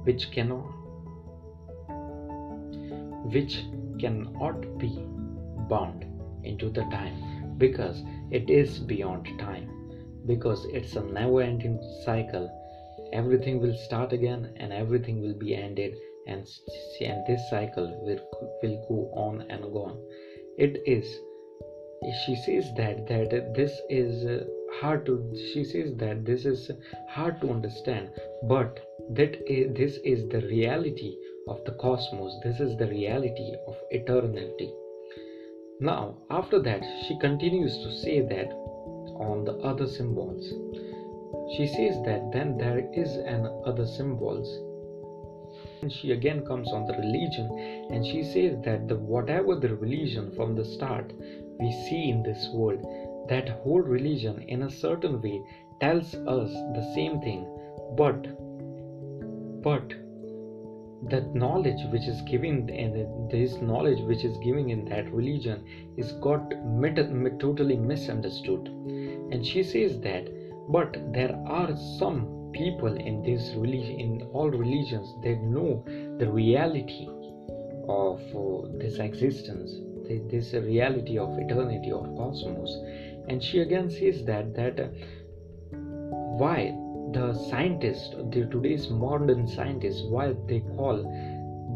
which 0.05 0.31
cannot 0.31 0.73
which 3.33 3.65
cannot 3.99 4.79
be 4.79 5.05
bound 5.69 6.05
into 6.45 6.71
the 6.71 6.83
time 6.83 7.57
because 7.59 8.05
it 8.31 8.49
is 8.49 8.79
beyond 8.79 9.27
time 9.39 9.76
because 10.27 10.65
it's 10.73 10.97
a 10.97 11.03
never 11.03 11.41
ending 11.41 11.81
cycle. 12.05 12.51
Everything 13.13 13.61
will 13.61 13.77
start 13.77 14.13
again 14.13 14.53
and 14.57 14.73
everything 14.73 15.21
will 15.21 15.39
be 15.39 15.55
ended 15.55 15.95
and, 16.27 16.47
and 17.01 17.27
this 17.27 17.49
cycle 17.51 17.87
will, 18.03 18.21
will 18.63 18.85
go 18.89 19.11
on 19.15 19.43
and 19.51 19.65
on. 19.65 19.99
It 20.59 20.83
is 20.87 21.07
she 22.27 22.37
says 22.37 22.67
that 22.77 23.09
that 23.09 23.55
this 23.55 23.81
is 23.89 24.25
uh, 24.25 24.45
hard 24.81 25.07
to 25.07 25.15
she 25.53 25.65
says 25.65 25.95
that 25.97 26.25
this 26.27 26.45
is 26.45 26.71
hard 27.09 27.41
to 27.41 27.51
understand 27.51 28.11
but 28.43 28.79
that 29.11 29.35
is, 29.51 29.75
this 29.75 29.99
is 30.05 30.29
the 30.29 30.47
reality 30.47 31.17
of 31.49 31.65
the 31.65 31.73
cosmos. 31.73 32.35
This 32.43 32.61
is 32.61 32.77
the 32.77 32.89
reality 32.89 33.53
of 33.69 33.77
eternity. 33.91 34.73
Now, 35.81 36.17
after 36.31 36.61
that, 36.63 36.83
she 37.07 37.19
continues 37.19 37.77
to 37.79 37.93
say 37.93 38.21
that 38.21 38.51
on 39.21 39.45
the 39.45 39.55
other 39.59 39.87
symbols. 39.87 40.43
She 41.57 41.67
says 41.67 42.03
that 42.05 42.31
then 42.33 42.59
there 42.59 42.89
is 42.93 43.17
an 43.17 43.47
other 43.65 43.87
symbols. 43.87 44.49
And 45.83 45.93
she 45.93 46.13
again 46.13 46.45
comes 46.45 46.73
on 46.73 46.87
the 46.87 46.95
religion 46.95 47.89
and 47.91 48.05
she 48.05 48.23
says 48.23 48.57
that 48.65 48.89
the 48.89 48.97
whatever 48.97 49.55
the 49.55 49.75
religion 49.77 50.33
from 50.35 50.55
the 50.55 50.65
start 50.65 51.13
we 51.61 51.71
see 51.89 52.11
in 52.11 52.23
this 52.23 52.49
world, 52.53 52.85
that 53.29 53.49
whole 53.49 53.81
religion 53.81 54.43
in 54.49 54.63
a 54.63 54.71
certain 54.71 55.21
way 55.21 55.43
tells 55.81 56.15
us 56.15 56.51
the 56.75 56.93
same 56.95 57.21
thing, 57.21 57.45
but 57.97 58.27
but 59.63 60.06
that 61.05 61.35
knowledge 61.35 61.81
which 61.91 62.07
is 62.09 62.23
given 62.23 62.69
and 62.71 63.31
this 63.31 63.61
knowledge 63.61 64.01
which 64.01 64.25
is 64.25 64.37
given 64.39 64.71
in 64.71 64.85
that 64.87 65.13
religion 65.13 65.65
is 65.97 66.13
got 66.13 66.51
totally 67.39 67.77
misunderstood. 67.77 68.69
And 69.31 69.45
she 69.45 69.63
says 69.63 70.01
that 70.01 70.29
but 70.69 70.97
there 71.13 71.35
are 71.47 71.77
some 71.99 72.51
people 72.53 72.95
in 72.97 73.23
this 73.23 73.53
religion 73.55 74.01
in 74.01 74.23
all 74.33 74.49
religions 74.51 75.15
they 75.23 75.35
know 75.37 75.85
the 76.19 76.29
reality 76.29 77.09
of 77.89 78.21
uh, 78.35 78.67
this 78.79 78.99
existence 78.99 79.71
this 80.31 80.53
reality 80.53 81.19
of 81.19 81.37
eternity 81.39 81.91
of 81.91 82.05
cosmos. 82.17 82.79
And 83.29 83.43
she 83.43 83.61
again 83.61 83.91
says 83.91 84.25
that 84.25 84.55
that 84.55 84.79
uh, 84.79 84.89
why 86.39 86.75
the 87.13 87.35
scientists, 87.49 88.11
the 88.31 88.47
today's 88.51 88.89
modern 88.89 89.47
scientists, 89.47 90.03
why 90.09 90.35
they 90.47 90.61
call 90.61 91.03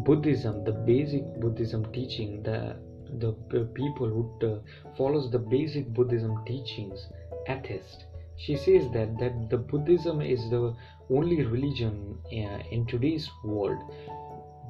Buddhism 0.05 0.65
the 0.65 0.73
basic 0.73 1.25
Buddhism 1.41 1.91
teaching, 1.93 2.43
the 2.43 2.77
the 3.19 3.33
people 3.75 4.09
who 4.09 4.47
uh, 4.47 4.61
follows 4.97 5.31
the 5.31 5.39
basic 5.39 5.87
Buddhism 5.93 6.45
teachings, 6.47 7.09
atheist. 7.49 8.05
She 8.37 8.57
says 8.57 8.91
that 8.93 9.19
that 9.19 9.51
the 9.51 9.59
Buddhism 9.59 10.21
is 10.21 10.49
the 10.51 10.75
only 11.11 11.45
religion 11.45 12.19
uh, 12.27 12.63
in 12.71 12.87
today's 12.87 13.29
world 13.45 13.79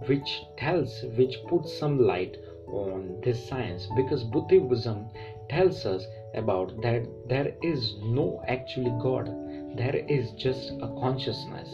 which 0.07 0.43
tells, 0.57 1.03
which 1.17 1.37
puts 1.49 1.79
some 1.79 1.99
light 1.99 2.37
on 2.67 3.21
this 3.23 3.49
science 3.49 3.89
because 3.97 4.25
Buddhism 4.25 5.09
tells 5.49 5.85
us 5.85 6.05
about 6.35 6.81
that 6.83 7.07
there 7.29 7.53
is 7.63 7.97
no 8.03 8.43
actually 8.49 8.93
God, 9.03 9.29
there 9.77 9.97
is 9.97 10.33
just 10.33 10.73
a 10.83 10.89
consciousness. 11.01 11.69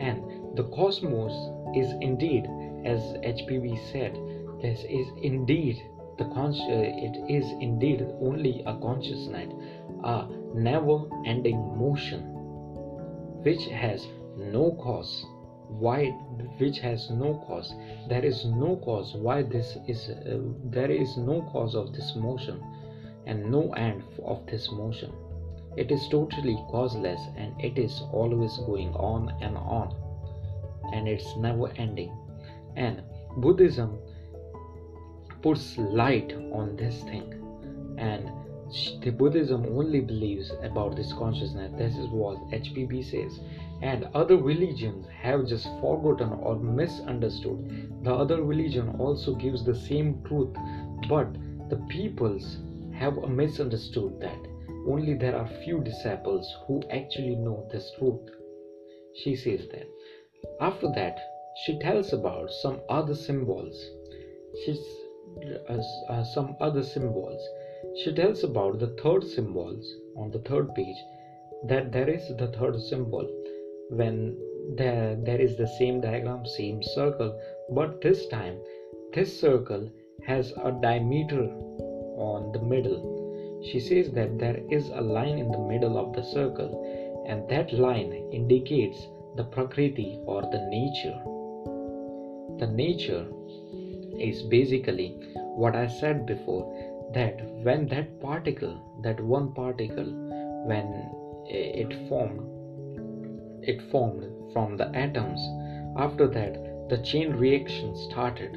And 0.00 0.56
the 0.56 0.64
cosmos 0.74 1.32
is 1.76 1.92
indeed, 2.00 2.44
as 2.84 3.00
HPB 3.22 3.92
said, 3.92 4.16
this 4.62 4.80
is 4.84 5.08
indeed 5.22 5.82
the 6.18 6.24
conscious, 6.34 6.64
it 6.66 7.30
is 7.30 7.50
indeed 7.60 8.04
only 8.20 8.62
a 8.66 8.76
consciousness, 8.78 9.52
a 10.04 10.26
never 10.54 11.04
ending 11.26 11.58
motion 11.78 12.34
which 13.42 13.66
has 13.66 14.06
no 14.36 14.72
cause. 14.72 15.24
Why 15.68 16.06
which 16.58 16.78
has 16.80 17.10
no 17.10 17.44
cause? 17.46 17.74
There 18.08 18.24
is 18.24 18.44
no 18.46 18.76
cause 18.76 19.14
why 19.14 19.42
this 19.42 19.76
is 19.86 20.08
uh, 20.08 20.38
there 20.64 20.90
is 20.90 21.16
no 21.16 21.42
cause 21.52 21.74
of 21.74 21.92
this 21.92 22.16
motion 22.16 22.62
and 23.26 23.50
no 23.50 23.72
end 23.74 24.02
of 24.24 24.46
this 24.46 24.70
motion 24.72 25.12
it 25.78 25.92
is 25.92 26.08
totally 26.08 26.56
causeless 26.70 27.20
and 27.36 27.54
it 27.60 27.78
is 27.78 28.02
always 28.12 28.56
going 28.58 28.92
on 28.94 29.32
and 29.40 29.56
on. 29.56 29.94
And 30.92 31.06
it's 31.06 31.36
never 31.36 31.68
ending. 31.76 32.12
And 32.74 33.02
buddhism 33.36 33.98
puts 35.40 35.78
light 35.78 36.32
on 36.52 36.74
this 36.74 37.02
thing. 37.04 37.32
And 37.96 38.28
the 39.02 39.10
buddhism 39.10 39.66
only 39.78 40.00
believes 40.00 40.50
about 40.62 40.96
this 40.96 41.12
consciousness. 41.12 41.72
This 41.78 41.96
is 41.96 42.08
what 42.08 42.36
hpb 42.50 43.04
says. 43.04 43.38
And 43.80 44.08
other 44.14 44.36
religions 44.36 45.06
have 45.22 45.46
just 45.46 45.66
forgotten 45.80 46.32
or 46.32 46.56
misunderstood. 46.56 48.02
The 48.02 48.12
other 48.12 48.42
religion 48.42 48.96
also 48.98 49.34
gives 49.36 49.64
the 49.64 49.76
same 49.76 50.20
truth, 50.24 50.54
but 51.08 51.32
the 51.70 51.76
peoples 51.88 52.58
have 52.94 53.16
misunderstood 53.28 54.20
that. 54.20 54.47
Only 54.86 55.14
there 55.14 55.36
are 55.36 55.48
few 55.64 55.80
disciples 55.82 56.46
who 56.66 56.82
actually 56.90 57.36
know 57.36 57.66
this 57.72 57.90
truth. 57.98 58.28
She 59.22 59.34
says 59.34 59.66
that. 59.72 59.86
After 60.60 60.88
that, 60.94 61.18
she 61.64 61.78
tells 61.78 62.12
about 62.12 62.50
some 62.50 62.80
other 62.88 63.14
symbols. 63.14 63.76
She's 64.64 64.80
uh, 65.68 65.82
uh, 66.08 66.24
some 66.24 66.56
other 66.60 66.82
symbols. 66.82 67.40
She 68.02 68.12
tells 68.12 68.44
about 68.44 68.78
the 68.78 68.94
third 69.02 69.24
symbols 69.24 69.84
on 70.16 70.30
the 70.30 70.38
third 70.40 70.74
page 70.74 70.96
that 71.66 71.90
there 71.92 72.08
is 72.08 72.28
the 72.38 72.48
third 72.48 72.80
symbol 72.80 73.26
when 73.90 74.36
there, 74.76 75.16
there 75.24 75.40
is 75.40 75.56
the 75.56 75.66
same 75.78 76.00
diagram 76.00 76.44
same 76.44 76.82
circle 76.82 77.38
but 77.70 78.00
this 78.00 78.26
time 78.26 78.58
this 79.14 79.40
circle 79.40 79.88
has 80.26 80.52
a 80.62 80.70
diameter 80.82 81.44
on 82.16 82.52
the 82.52 82.60
middle 82.60 83.17
she 83.62 83.78
says 83.78 84.10
that 84.10 84.38
there 84.38 84.60
is 84.70 84.88
a 84.88 85.00
line 85.00 85.38
in 85.38 85.50
the 85.50 85.58
middle 85.58 85.98
of 85.98 86.12
the 86.12 86.22
circle 86.22 87.24
and 87.26 87.48
that 87.48 87.72
line 87.72 88.12
indicates 88.32 89.06
the 89.36 89.44
prakriti 89.44 90.18
or 90.26 90.42
the 90.42 90.64
nature 90.68 91.18
the 92.58 92.66
nature 92.66 93.26
is 94.18 94.42
basically 94.42 95.08
what 95.62 95.76
i 95.76 95.86
said 95.86 96.26
before 96.26 96.64
that 97.14 97.40
when 97.62 97.86
that 97.86 98.20
particle 98.20 98.76
that 99.02 99.20
one 99.20 99.52
particle 99.52 100.12
when 100.66 100.86
it 101.46 101.92
formed 102.08 102.40
it 103.62 103.82
formed 103.90 104.24
from 104.52 104.76
the 104.76 104.88
atoms. 104.96 105.40
After 105.96 106.26
that, 106.28 106.88
the 106.88 106.98
chain 106.98 107.30
reaction 107.30 107.94
started. 107.94 108.56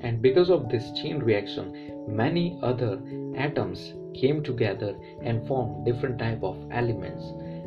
And 0.00 0.22
because 0.22 0.50
of 0.50 0.68
this 0.68 0.90
chain 0.92 1.18
reaction, 1.18 2.06
many 2.08 2.58
other 2.62 2.98
atoms 3.36 3.94
came 4.14 4.42
together 4.42 4.94
and 5.22 5.46
formed 5.46 5.84
different 5.84 6.18
type 6.18 6.42
of 6.42 6.56
elements. 6.70 7.24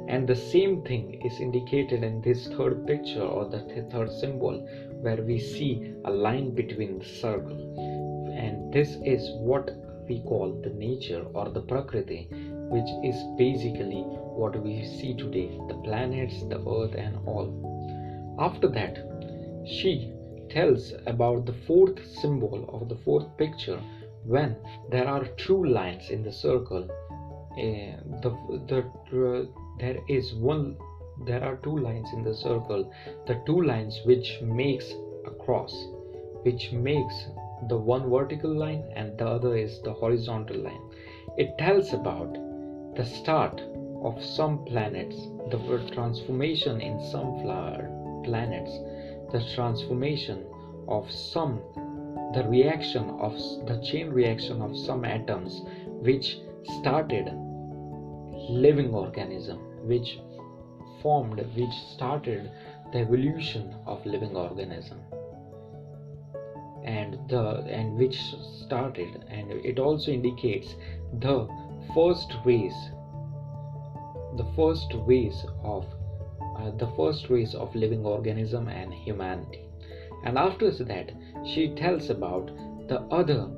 And 0.08 0.28
the 0.28 0.36
same 0.36 0.84
thing 0.84 1.22
is 1.24 1.40
indicated 1.40 2.04
in 2.04 2.22
this 2.22 2.48
third 2.48 2.86
picture 2.86 3.24
or 3.24 3.46
the 3.46 3.62
th- 3.62 3.86
third 3.92 4.12
symbol 4.12 4.60
where 5.02 5.22
we 5.22 5.40
see 5.40 5.94
a 6.06 6.12
line 6.12 6.54
between 6.54 7.00
the 7.00 7.06
circle. 7.06 7.58
And 8.36 8.74
this 8.74 8.98
is 9.06 9.32
what 9.36 9.72
we 10.08 10.20
call 10.20 10.52
the 10.64 10.70
nature 10.70 11.24
or 11.34 11.50
the 11.50 11.62
prakriti 11.62 12.28
which 12.72 12.90
is 13.04 13.24
basically 13.38 14.02
what 14.42 14.56
we 14.62 14.84
see 14.84 15.14
today 15.14 15.60
the 15.68 15.76
planets, 15.86 16.42
the 16.44 16.60
earth, 16.68 16.96
and 16.96 17.18
all. 17.26 17.50
After 18.40 18.68
that, 18.70 18.98
she 19.66 20.12
tells 20.52 20.94
about 21.08 21.46
the 21.46 21.58
fourth 21.68 22.00
symbol 22.22 22.70
of 22.74 22.90
the 22.90 22.96
fourth 23.04 23.26
picture 23.38 23.82
when 24.26 24.56
there 24.92 25.08
are 25.08 25.26
two 25.38 25.64
lines 25.66 26.10
in 26.10 26.24
the 26.24 26.32
circle. 26.32 26.84
Uh, 27.54 27.98
the, 28.24 28.32
the, 28.70 28.80
uh, 28.80 29.46
there 29.80 30.00
is 30.08 30.34
one 30.34 30.78
there 31.26 31.44
are 31.44 31.58
two 31.58 31.78
lines 31.78 32.08
in 32.14 32.24
the 32.24 32.34
circle. 32.34 32.92
The 33.28 33.42
two 33.46 33.62
lines 33.62 34.00
which 34.06 34.40
makes 34.42 34.92
a 35.26 35.32
cross 35.32 35.74
which 36.44 36.72
makes 36.72 37.14
the 37.70 37.78
one 37.78 38.10
vertical 38.10 38.54
line 38.54 38.84
and 38.96 39.18
the 39.18 39.28
other 39.28 39.56
is 39.56 39.82
the 39.84 39.94
horizontal 39.94 40.58
line. 40.58 40.82
It 41.38 41.58
tells 41.58 41.94
about 41.94 42.34
the 42.96 43.06
start 43.06 43.62
of 44.04 44.24
some 44.24 44.66
planets, 44.66 45.16
the 45.52 45.90
transformation 45.94 46.82
in 46.82 47.00
some 47.12 47.42
flower 47.42 47.90
planets, 48.24 48.72
the 49.32 49.42
transformation 49.56 50.46
of 50.88 51.10
some, 51.12 51.60
the 52.34 52.44
reaction 52.48 53.10
of 53.20 53.34
the 53.68 53.82
chain 53.84 54.10
reaction 54.10 54.62
of 54.62 54.78
some 54.78 55.06
atoms 55.06 55.62
which 56.02 56.38
started 56.80 57.26
living 58.50 58.94
organism, 58.94 59.58
which 59.88 60.20
formed, 61.02 61.40
which 61.56 61.74
started 61.94 62.52
the 62.92 63.00
evolution 63.00 63.76
of 63.86 64.06
living 64.06 64.36
organism. 64.36 65.00
And 66.84 67.18
the 67.30 67.64
and 67.68 67.98
which 67.98 68.20
started 68.66 69.24
and 69.30 69.52
it 69.52 69.80
also 69.80 70.12
indicates 70.12 70.76
the 71.20 71.48
first 71.94 72.34
ways 72.44 72.74
the 74.38 74.46
first 74.56 74.94
ways 74.94 75.46
of 75.64 75.86
uh, 76.62 76.72
the 76.78 76.88
first 76.98 77.30
ways 77.30 77.54
of 77.56 77.74
living 77.76 78.06
organism 78.06 78.68
and 78.68 78.94
humanity 78.94 79.62
and 80.26 80.38
after 80.38 80.72
that 80.72 81.12
she 81.46 81.68
tells 81.70 82.10
about 82.10 82.52
the 82.88 83.00
other 83.20 83.50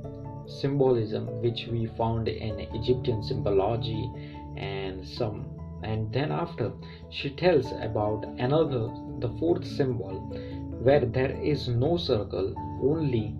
symbolism 0.46 1.26
which 1.40 1.66
we 1.66 1.86
found 1.98 2.28
in 2.28 2.60
egyptian 2.74 3.22
symbology 3.22 4.10
and 4.56 5.06
some 5.06 5.44
and 5.82 6.12
then 6.12 6.30
after 6.32 6.70
she 7.10 7.30
tells 7.30 7.72
about 7.80 8.24
another 8.38 8.88
the 9.20 9.28
fourth 9.38 9.66
symbol 9.66 10.18
where 10.82 11.00
there 11.00 11.34
is 11.42 11.68
no 11.68 11.96
circle 11.96 12.52
only 12.82 13.34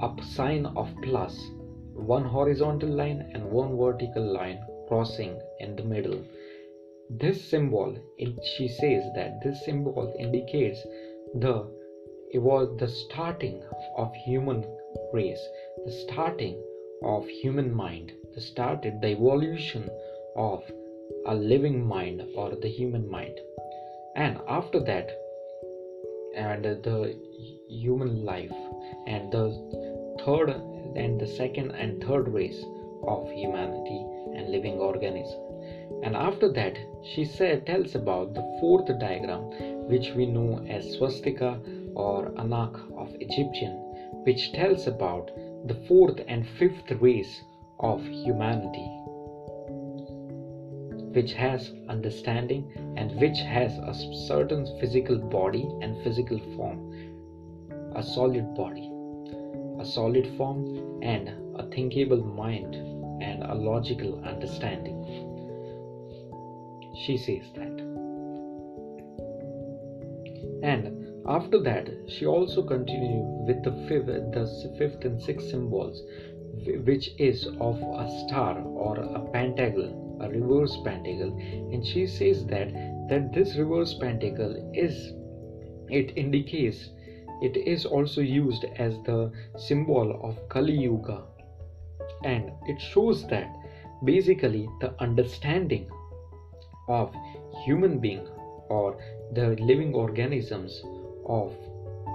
a 0.00 0.22
sign 0.22 0.66
of 0.76 0.88
plus 1.02 1.50
one 1.94 2.24
horizontal 2.24 2.88
line 2.88 3.28
and 3.34 3.50
one 3.50 3.76
vertical 3.76 4.22
line 4.22 4.60
crossing 4.86 5.40
in 5.58 5.74
the 5.74 5.82
middle. 5.82 6.22
This 7.10 7.42
symbol, 7.42 7.96
she 8.18 8.68
says 8.68 9.02
that 9.14 9.40
this 9.42 9.64
symbol 9.64 10.14
indicates 10.18 10.82
the 11.34 11.66
it 12.30 12.38
was 12.38 12.76
the 12.76 12.88
starting 12.88 13.62
of 13.96 14.14
human 14.14 14.62
race, 15.14 15.40
the 15.86 15.92
starting 15.92 16.62
of 17.02 17.26
human 17.26 17.72
mind, 17.74 18.12
the 18.34 18.40
started 18.42 19.00
the 19.00 19.08
evolution 19.08 19.88
of 20.36 20.62
a 21.24 21.34
living 21.34 21.86
mind 21.86 22.22
or 22.34 22.54
the 22.54 22.68
human 22.68 23.08
mind. 23.08 23.40
And 24.14 24.38
after 24.46 24.80
that, 24.80 25.10
and 26.34 26.62
the 26.64 27.16
human 27.68 28.24
life, 28.24 28.52
and 29.06 29.32
the 29.32 30.16
third 30.24 30.50
and 30.94 31.18
the 31.18 31.26
second 31.26 31.70
and 31.70 32.04
third 32.04 32.28
race 32.28 32.62
of 33.06 33.30
humanity 33.30 34.04
and 34.34 34.50
living 34.50 34.78
organism. 34.78 35.47
And 36.02 36.14
after 36.14 36.48
that, 36.48 36.78
she 37.02 37.24
said, 37.24 37.66
tells 37.66 37.94
about 37.94 38.34
the 38.34 38.42
fourth 38.60 38.86
diagram, 38.98 39.42
which 39.88 40.12
we 40.14 40.26
know 40.26 40.58
as 40.68 40.92
swastika 40.92 41.58
or 41.94 42.32
Ankh 42.38 42.76
of 42.96 43.14
Egyptian, 43.20 43.72
which 44.24 44.52
tells 44.52 44.86
about 44.86 45.30
the 45.66 45.74
fourth 45.86 46.20
and 46.28 46.46
fifth 46.58 46.90
race 47.00 47.42
of 47.80 48.04
humanity, 48.06 48.88
which 51.14 51.32
has 51.32 51.70
understanding 51.88 52.64
and 52.96 53.12
which 53.20 53.40
has 53.40 53.72
a 53.78 53.94
certain 54.26 54.66
physical 54.78 55.18
body 55.18 55.66
and 55.80 55.96
physical 56.02 56.38
form, 56.56 56.80
a 57.94 58.02
solid 58.02 58.54
body 58.54 58.90
a 59.78 59.84
solid 59.84 60.26
form, 60.36 61.00
and 61.02 61.28
a 61.56 61.62
thinkable 61.70 62.22
mind 62.22 62.74
and 63.22 63.42
a 63.44 63.54
logical 63.54 64.20
understanding. 64.24 65.27
She 67.04 67.16
says 67.16 67.52
that. 67.54 67.88
and 70.62 70.88
after 71.26 71.58
that 71.58 71.88
she 72.08 72.26
also 72.26 72.62
continued 72.62 73.46
with 73.46 73.62
the 73.62 73.72
fifth, 73.86 74.06
the 74.06 74.74
fifth 74.78 75.04
and 75.04 75.20
sixth 75.20 75.50
symbols 75.50 76.02
which 76.84 77.10
is 77.18 77.46
of 77.60 77.76
a 77.80 78.08
star 78.26 78.60
or 78.60 78.96
a 78.98 79.20
pentacle 79.32 80.18
a 80.20 80.28
reverse 80.28 80.76
pentacle 80.84 81.32
and 81.72 81.86
she 81.86 82.06
says 82.06 82.44
that 82.46 82.72
that 83.08 83.32
this 83.32 83.56
reverse 83.56 83.94
pentacle 83.94 84.54
is 84.74 85.12
it 85.88 86.12
indicates 86.16 86.90
it 87.40 87.56
is 87.56 87.84
also 87.84 88.20
used 88.20 88.64
as 88.76 88.98
the 89.04 89.30
symbol 89.56 90.18
of 90.22 90.36
kali 90.48 90.72
yuga 90.72 91.22
and 92.24 92.50
it 92.66 92.80
shows 92.80 93.24
that 93.28 93.46
basically 94.04 94.68
the 94.80 94.92
understanding 94.98 95.88
of 96.88 97.10
human 97.64 97.98
being 97.98 98.26
or 98.68 98.96
the 99.32 99.56
living 99.60 99.94
organisms 99.94 100.82
of 101.26 101.52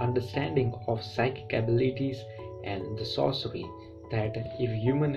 understanding 0.00 0.72
of 0.88 1.02
psychic 1.02 1.52
abilities 1.52 2.24
and 2.64 2.98
the 2.98 3.04
sorcery 3.04 3.64
that 4.10 4.36
if 4.58 4.70
human 4.70 5.12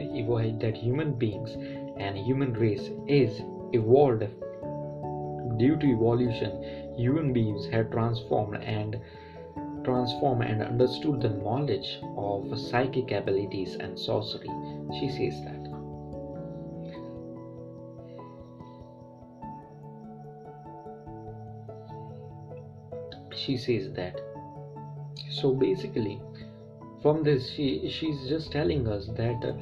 that 0.60 0.78
human 0.78 1.13
beings 1.13 1.56
and 1.98 2.17
human 2.17 2.54
race 2.54 2.89
is 3.08 3.41
evolved 3.74 4.24
due 5.58 5.76
to 5.78 5.88
evolution 5.88 6.52
human 6.98 7.34
beings 7.34 7.65
have 7.65 7.89
transformed 7.91 8.62
and 8.63 8.98
transformed 9.84 10.43
and 10.43 10.62
understood 10.62 11.22
the 11.22 11.30
knowledge 11.30 12.00
of 12.17 12.60
psychic 12.60 13.12
abilities 13.12 13.78
and 13.80 13.98
sorcery. 13.98 14.50
She 15.00 15.08
says 15.08 15.41
that 15.46 15.57
she 23.48 23.58
says 23.58 23.92
that. 23.94 24.20
So 25.32 25.54
basically 25.54 26.22
from 27.02 27.24
this 27.24 27.50
she 27.50 27.90
she's 27.90 28.28
just 28.28 28.52
telling 28.52 28.88
us 28.88 29.08
that 29.18 29.46
uh, 29.50 29.54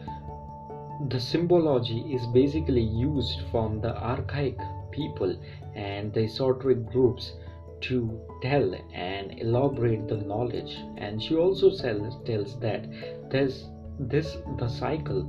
the 1.09 1.19
symbology 1.19 1.99
is 2.17 2.25
basically 2.27 2.81
used 2.81 3.41
from 3.51 3.81
the 3.81 3.95
archaic 4.11 4.57
people 4.91 5.35
and 5.75 6.13
the 6.13 6.23
esoteric 6.23 6.85
groups 6.91 7.33
to 7.81 7.97
tell 8.41 8.73
and 8.93 9.39
elaborate 9.39 10.07
the 10.07 10.17
knowledge. 10.17 10.77
And 10.97 11.21
she 11.21 11.35
also 11.35 11.69
tells, 11.69 12.15
tells 12.25 12.59
that 12.61 12.85
there's 13.29 13.65
this 13.99 14.37
the 14.59 14.67
cycle 14.67 15.21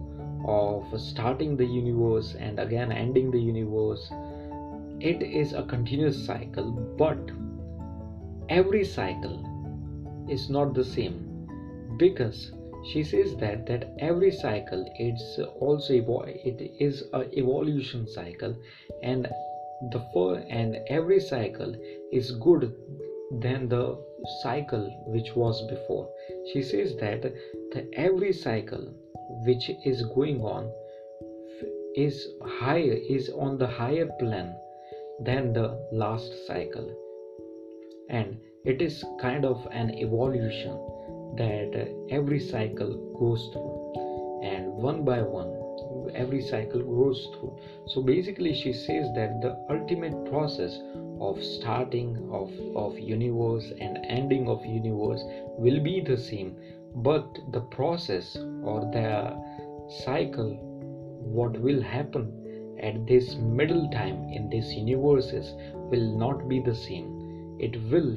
of 0.46 1.00
starting 1.00 1.56
the 1.56 1.66
universe 1.66 2.34
and 2.38 2.60
again 2.60 2.92
ending 2.92 3.30
the 3.30 3.40
universe 3.40 4.10
it 5.00 5.22
is 5.22 5.52
a 5.52 5.62
continuous 5.64 6.24
cycle 6.24 6.70
but 6.98 7.18
every 8.48 8.84
cycle 8.84 10.26
is 10.30 10.48
not 10.48 10.74
the 10.74 10.84
same 10.84 11.48
because 11.96 12.52
she 12.92 13.02
says 13.02 13.34
that 13.36 13.66
that 13.66 13.94
every 13.98 14.30
cycle 14.30 14.84
it's 14.96 15.38
also 15.60 15.92
it 15.92 16.72
is 16.78 17.04
a 17.12 17.22
evolution 17.36 18.06
cycle 18.06 18.54
and 19.02 19.26
the 19.92 20.00
fur 20.12 20.36
and 20.48 20.78
every 20.88 21.20
cycle 21.20 21.74
is 22.12 22.30
good 22.32 22.72
than 23.42 23.68
the 23.68 23.98
cycle 24.42 24.86
which 25.08 25.34
was 25.34 25.60
before. 25.68 26.08
She 26.52 26.62
says 26.62 26.94
that 26.96 27.22
the 27.22 27.86
every 27.94 28.32
cycle 28.32 28.94
which 29.44 29.70
is 29.84 30.02
going 30.14 30.40
on 30.40 30.70
is 31.94 32.28
higher 32.44 32.96
is 33.08 33.28
on 33.30 33.58
the 33.58 33.66
higher 33.66 34.06
plan 34.20 34.54
than 35.20 35.52
the 35.52 35.68
last 35.92 36.46
cycle 36.46 36.94
and 38.08 38.36
it 38.64 38.82
is 38.82 39.04
kind 39.20 39.44
of 39.44 39.66
an 39.70 39.90
evolution 39.90 40.72
that 41.36 41.94
every 42.10 42.40
cycle 42.40 42.96
goes 43.18 43.48
through. 43.52 44.42
And 44.42 44.72
one 44.72 45.04
by 45.04 45.22
one 45.22 45.56
every 46.14 46.40
cycle 46.40 46.82
goes 46.82 47.28
through. 47.32 47.58
So 47.86 48.00
basically 48.00 48.54
she 48.54 48.72
says 48.72 49.08
that 49.14 49.40
the 49.40 49.56
ultimate 49.70 50.30
process 50.30 50.78
of 51.20 51.42
starting 51.42 52.28
of, 52.30 52.50
of 52.74 52.98
universe 52.98 53.72
and 53.80 53.98
ending 54.08 54.48
of 54.48 54.64
universe 54.64 55.22
will 55.58 55.82
be 55.82 56.00
the 56.00 56.16
same. 56.16 56.56
But 56.96 57.26
the 57.52 57.60
process 57.60 58.36
or 58.62 58.80
the 58.92 59.36
cycle 60.04 60.56
what 61.20 61.58
will 61.60 61.82
happen 61.82 62.32
at 62.82 63.06
this 63.06 63.34
middle 63.36 63.88
time 63.90 64.28
in 64.32 64.48
this 64.50 64.72
universes 64.72 65.54
will 65.90 66.16
not 66.16 66.48
be 66.48 66.60
the 66.60 66.74
same 66.74 67.15
it 67.58 67.76
will 67.90 68.16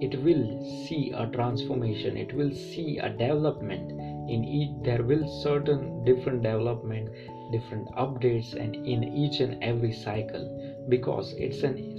it 0.00 0.18
will 0.22 0.64
see 0.86 1.12
a 1.14 1.26
transformation. 1.26 2.16
It 2.16 2.32
will 2.32 2.54
see 2.54 2.96
a 2.98 3.10
development. 3.10 3.90
In 4.30 4.44
each 4.44 4.70
there 4.82 5.02
will 5.02 5.28
certain 5.42 6.04
different 6.04 6.42
development 6.42 7.10
different 7.52 7.88
updates 7.96 8.54
and 8.54 8.76
in 8.76 9.04
each 9.04 9.40
and 9.40 9.62
every 9.62 9.92
cycle. 9.92 10.46
Because 10.88 11.34
it's 11.36 11.62
an 11.62 11.98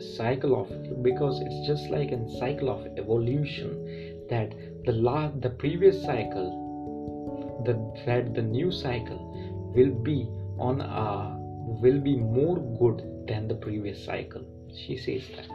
cycle 0.00 0.60
of 0.60 1.02
because 1.02 1.40
it's 1.40 1.66
just 1.66 1.90
like 1.90 2.12
a 2.12 2.30
cycle 2.38 2.68
of 2.68 2.86
evolution 2.98 4.26
that 4.28 4.54
the 4.84 4.92
last 4.92 5.40
the 5.40 5.50
previous 5.50 6.02
cycle 6.02 7.62
the 7.64 7.74
that 8.04 8.34
the 8.34 8.42
new 8.42 8.70
cycle 8.70 9.72
will 9.74 9.94
be 10.10 10.28
on 10.58 10.80
a 10.80 11.36
will 11.82 11.98
be 11.98 12.16
more 12.16 12.58
good 12.78 13.02
than 13.26 13.48
the 13.48 13.54
previous 13.54 14.04
cycle 14.04 14.44
she 14.76 14.96
says 14.96 15.22
that. 15.36 15.48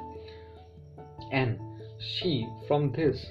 And 1.32 1.60
she 2.00 2.48
from 2.68 2.92
this 2.92 3.26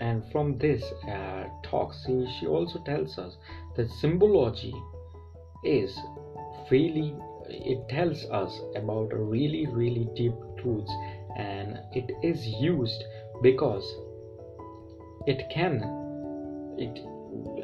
and 0.00 0.22
from 0.30 0.58
this 0.58 0.82
uh, 1.08 1.44
talk 1.62 1.92
she, 2.04 2.26
she 2.38 2.46
also 2.46 2.78
tells 2.84 3.18
us 3.18 3.36
that 3.76 3.88
symbology 3.90 4.74
is 5.64 5.96
really 6.70 7.14
it 7.48 7.88
tells 7.88 8.24
us 8.26 8.60
about 8.74 9.08
really 9.12 9.66
really 9.66 10.08
deep 10.16 10.34
truths 10.60 10.90
and 11.36 11.78
it 11.92 12.10
is 12.22 12.46
used 12.46 13.04
because 13.42 13.84
it 15.26 15.42
can 15.52 15.82
it 16.78 16.98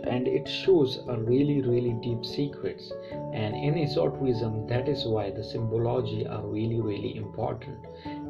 and 0.04 0.26
it 0.26 0.48
shows 0.48 0.98
a 1.08 1.16
really 1.18 1.60
really 1.62 1.94
deep 2.02 2.24
secrets. 2.24 2.92
And 3.32 3.54
in 3.54 3.78
esotericism 3.78 4.66
that 4.66 4.88
is 4.88 5.04
why 5.04 5.30
the 5.30 5.44
symbology 5.44 6.26
are 6.26 6.46
really 6.46 6.80
really 6.80 7.16
important. 7.16 7.78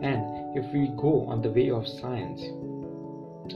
And 0.02 0.56
if 0.56 0.72
we 0.72 0.88
go 0.96 1.26
on 1.26 1.42
the 1.42 1.50
way 1.50 1.70
of 1.70 1.86
science 1.86 2.42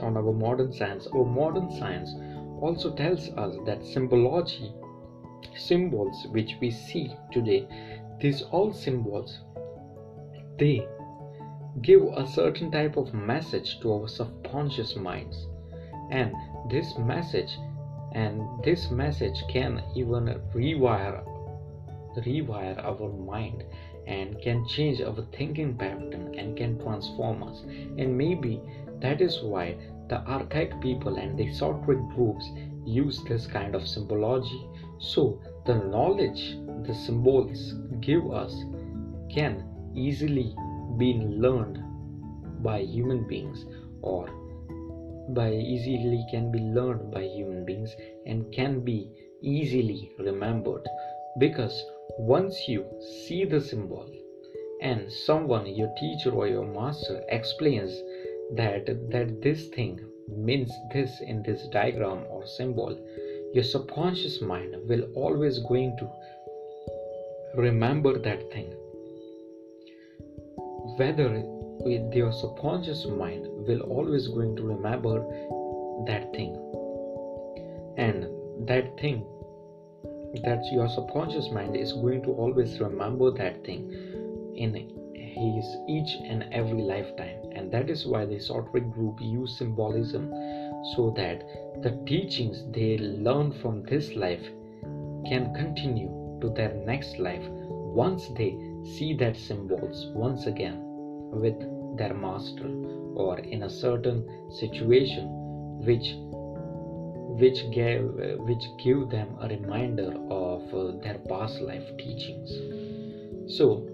on 0.01 0.17
our 0.17 0.33
modern 0.33 0.71
science 0.73 1.07
our 1.15 1.23
modern 1.23 1.71
science 1.71 2.13
also 2.61 2.93
tells 2.93 3.29
us 3.29 3.55
that 3.65 3.83
symbology 3.85 4.73
symbols 5.55 6.27
which 6.31 6.55
we 6.59 6.69
see 6.69 7.09
today 7.31 7.65
these 8.19 8.41
all 8.51 8.71
symbols 8.73 9.39
they 10.59 10.85
give 11.81 12.01
a 12.15 12.25
certain 12.25 12.71
type 12.71 12.97
of 12.97 13.13
message 13.13 13.79
to 13.81 13.93
our 13.93 14.07
subconscious 14.07 14.95
minds. 14.95 15.47
And 16.09 16.33
this 16.69 16.97
message 16.97 17.57
and 18.17 18.41
this 18.63 18.89
message 18.89 19.43
can 19.47 19.83
even 19.95 20.25
rewire 20.55 21.23
rewire 22.25 22.77
our 22.83 23.09
mind 23.09 23.63
and 24.07 24.41
can 24.41 24.65
change 24.67 25.01
our 25.01 25.23
thinking 25.37 25.75
pattern 25.77 26.33
and 26.35 26.57
can 26.57 26.79
transform 26.79 27.43
us. 27.43 27.61
And 27.99 28.17
maybe 28.17 28.59
that 29.01 29.21
is 29.21 29.41
why 29.41 29.77
the 30.09 30.21
archaic 30.27 30.81
people 30.81 31.17
and 31.17 31.37
the 31.37 31.47
esoteric 31.47 31.99
groups 32.15 32.49
use 32.85 33.21
this 33.29 33.45
kind 33.45 33.75
of 33.75 33.87
symbology. 33.87 34.65
So 34.97 35.39
the 35.67 35.75
knowledge 35.75 36.57
the 36.87 36.95
symbols 36.95 37.75
give 37.99 38.31
us 38.31 38.63
can 39.29 39.63
easily 39.93 40.55
be 40.97 41.13
learned 41.13 41.83
by 42.63 42.79
human 42.79 43.27
beings 43.27 43.65
or 44.01 44.27
by 45.29 45.51
easily 45.51 46.25
can 46.31 46.51
be 46.51 46.59
learned 46.59 47.11
by 47.11 47.23
human 47.23 47.65
beings 47.65 47.95
and 48.25 48.51
can 48.53 48.81
be 48.81 49.11
easily 49.41 50.11
remembered. 50.19 50.87
Because 51.39 51.83
once 52.17 52.67
you 52.67 52.85
see 53.27 53.45
the 53.45 53.61
symbol 53.61 54.09
and 54.81 55.11
someone 55.11 55.65
your 55.65 55.93
teacher 55.99 56.31
or 56.31 56.47
your 56.47 56.65
master 56.65 57.23
explains 57.29 57.91
that 58.55 58.85
that 59.11 59.41
this 59.41 59.67
thing 59.69 59.99
means 60.29 60.71
this 60.93 61.19
in 61.21 61.43
this 61.43 61.67
diagram 61.67 62.23
or 62.29 62.45
symbol 62.45 62.97
your 63.53 63.63
subconscious 63.63 64.41
mind 64.41 64.75
will 64.87 65.03
always 65.15 65.59
going 65.59 65.95
to 65.97 66.09
remember 67.55 68.19
that 68.19 68.51
thing. 68.51 68.73
Whether 70.97 71.41
with 71.79 72.13
your 72.13 72.31
subconscious 72.31 73.05
mind 73.05 73.46
will 73.67 73.81
always 73.81 74.27
going 74.27 74.55
to 74.55 74.63
remember 74.63 75.19
that 76.07 76.33
thing. 76.33 76.55
And 77.97 78.27
that 78.67 78.97
thing 78.99 79.25
that 80.43 80.63
your 80.71 80.87
subconscious 80.89 81.49
mind 81.51 81.75
is 81.75 81.93
going 81.93 82.23
to 82.23 82.29
always 82.29 82.79
remember 82.79 83.31
that 83.31 83.63
thing 83.65 83.91
in 84.55 84.73
his 85.13 85.77
each 85.87 86.17
and 86.23 86.45
every 86.51 86.81
lifetime. 86.81 87.39
And 87.53 87.71
that 87.71 87.89
is 87.89 88.05
why 88.05 88.25
the 88.25 88.35
Esoteric 88.35 88.91
group 88.91 89.19
use 89.21 89.57
symbolism 89.57 90.29
so 90.95 91.13
that 91.17 91.43
the 91.81 91.99
teachings 92.05 92.63
they 92.71 92.97
learn 92.97 93.51
from 93.61 93.83
this 93.83 94.13
life 94.13 94.45
can 95.27 95.53
continue 95.55 96.39
to 96.41 96.49
their 96.49 96.73
next 96.85 97.17
life 97.17 97.43
once 97.49 98.27
they 98.29 98.57
see 98.83 99.15
that 99.15 99.35
symbols 99.35 100.07
once 100.13 100.45
again 100.45 100.79
with 101.31 101.57
their 101.97 102.13
master 102.13 102.67
or 103.17 103.39
in 103.39 103.63
a 103.63 103.69
certain 103.69 104.23
situation 104.49 105.27
which 105.89 106.15
which 107.41 107.59
gave 107.71 108.01
which 108.49 108.65
give 108.83 109.09
them 109.09 109.35
a 109.41 109.47
reminder 109.47 110.11
of 110.29 110.73
uh, 110.73 110.91
their 111.03 111.17
past 111.29 111.59
life 111.61 111.85
teachings. 111.97 112.49
So 113.57 113.85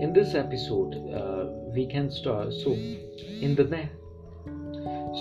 in 0.00 0.12
this 0.12 0.34
episode 0.34 0.94
uh, 1.12 1.46
we 1.74 1.86
can 1.86 2.10
start 2.10 2.52
so 2.52 2.72
in 2.72 3.54
the 3.54 3.64
ne- 3.64 3.90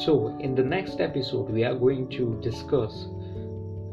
so 0.04 0.36
in 0.40 0.56
the 0.56 0.64
next 0.64 1.00
episode 1.00 1.50
we 1.50 1.64
are 1.64 1.76
going 1.76 2.10
to 2.10 2.40
discuss 2.42 3.06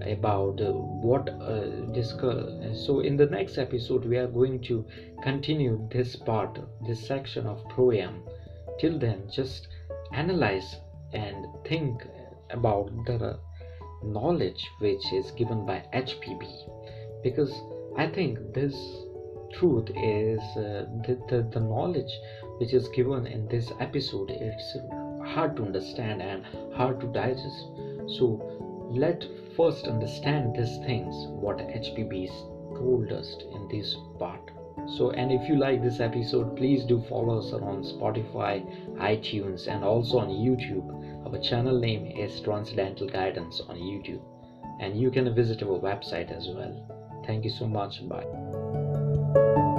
about 0.07 0.61
uh, 0.61 0.73
what 0.73 1.29
uh, 1.29 1.67
discuss 1.93 2.51
so 2.87 3.01
in 3.01 3.17
the 3.17 3.27
next 3.27 3.59
episode 3.59 4.05
we 4.07 4.17
are 4.17 4.27
going 4.27 4.59
to 4.63 4.85
continue 5.23 5.87
this 5.93 6.17
part 6.17 6.59
this 6.87 7.07
section 7.07 7.47
of 7.47 7.63
Proem 7.69 8.23
till 8.81 8.99
then 8.99 9.23
just 9.31 9.69
analyze 10.13 10.77
and 11.13 11.47
think 11.69 12.03
about 12.51 12.91
the 13.07 13.39
knowledge 14.03 14.67
which 14.81 15.13
is 15.13 15.31
given 15.33 15.67
by 15.67 15.83
hpb 15.95 16.43
because 17.23 17.53
i 17.97 18.07
think 18.07 18.39
this 18.55 18.75
truth 19.53 19.91
is 19.97 20.41
uh, 20.57 20.87
the, 21.07 21.19
the, 21.29 21.49
the 21.53 21.61
knowledge 21.61 22.13
which 22.59 22.73
is 22.73 22.89
given 22.89 23.27
in 23.27 23.47
this 23.49 23.71
episode 23.81 24.31
it's 24.31 24.77
hard 25.25 25.57
to 25.57 25.63
understand 25.63 26.23
and 26.23 26.45
hard 26.75 27.01
to 27.01 27.07
digest. 27.09 27.67
So 28.19 28.89
let 28.91 29.25
first 29.57 29.87
understand 29.87 30.57
these 30.57 30.79
things 30.79 31.15
what 31.29 31.59
hpb 31.59 32.29
told 32.77 33.13
us 33.13 33.37
in 33.55 33.69
this 33.69 33.95
part 34.19 34.51
so 34.97 35.11
and 35.11 35.33
if 35.33 35.49
you 35.49 35.57
like 35.57 35.83
this 35.83 36.01
episode 36.01 36.57
please 36.57 36.85
do 36.85 37.03
follow 37.09 37.39
us 37.39 37.53
on 37.53 37.83
spotify 37.83 38.61
itunes 38.99 39.67
and 39.69 39.85
also 39.85 40.19
on 40.19 40.29
youtube. 40.29 40.89
Our 41.27 41.39
channel 41.39 41.79
name 41.79 42.07
is 42.07 42.41
transcendental 42.41 43.07
guidance 43.07 43.61
on 43.69 43.77
youtube. 43.77 44.23
And 44.81 44.99
you 44.99 45.11
can 45.11 45.33
visit 45.35 45.63
our 45.63 45.79
website 45.79 46.35
as 46.35 46.49
well. 46.49 46.75
Thank 47.27 47.45
you 47.45 47.51
so 47.51 47.67
much 47.67 48.09
bye 48.09 49.70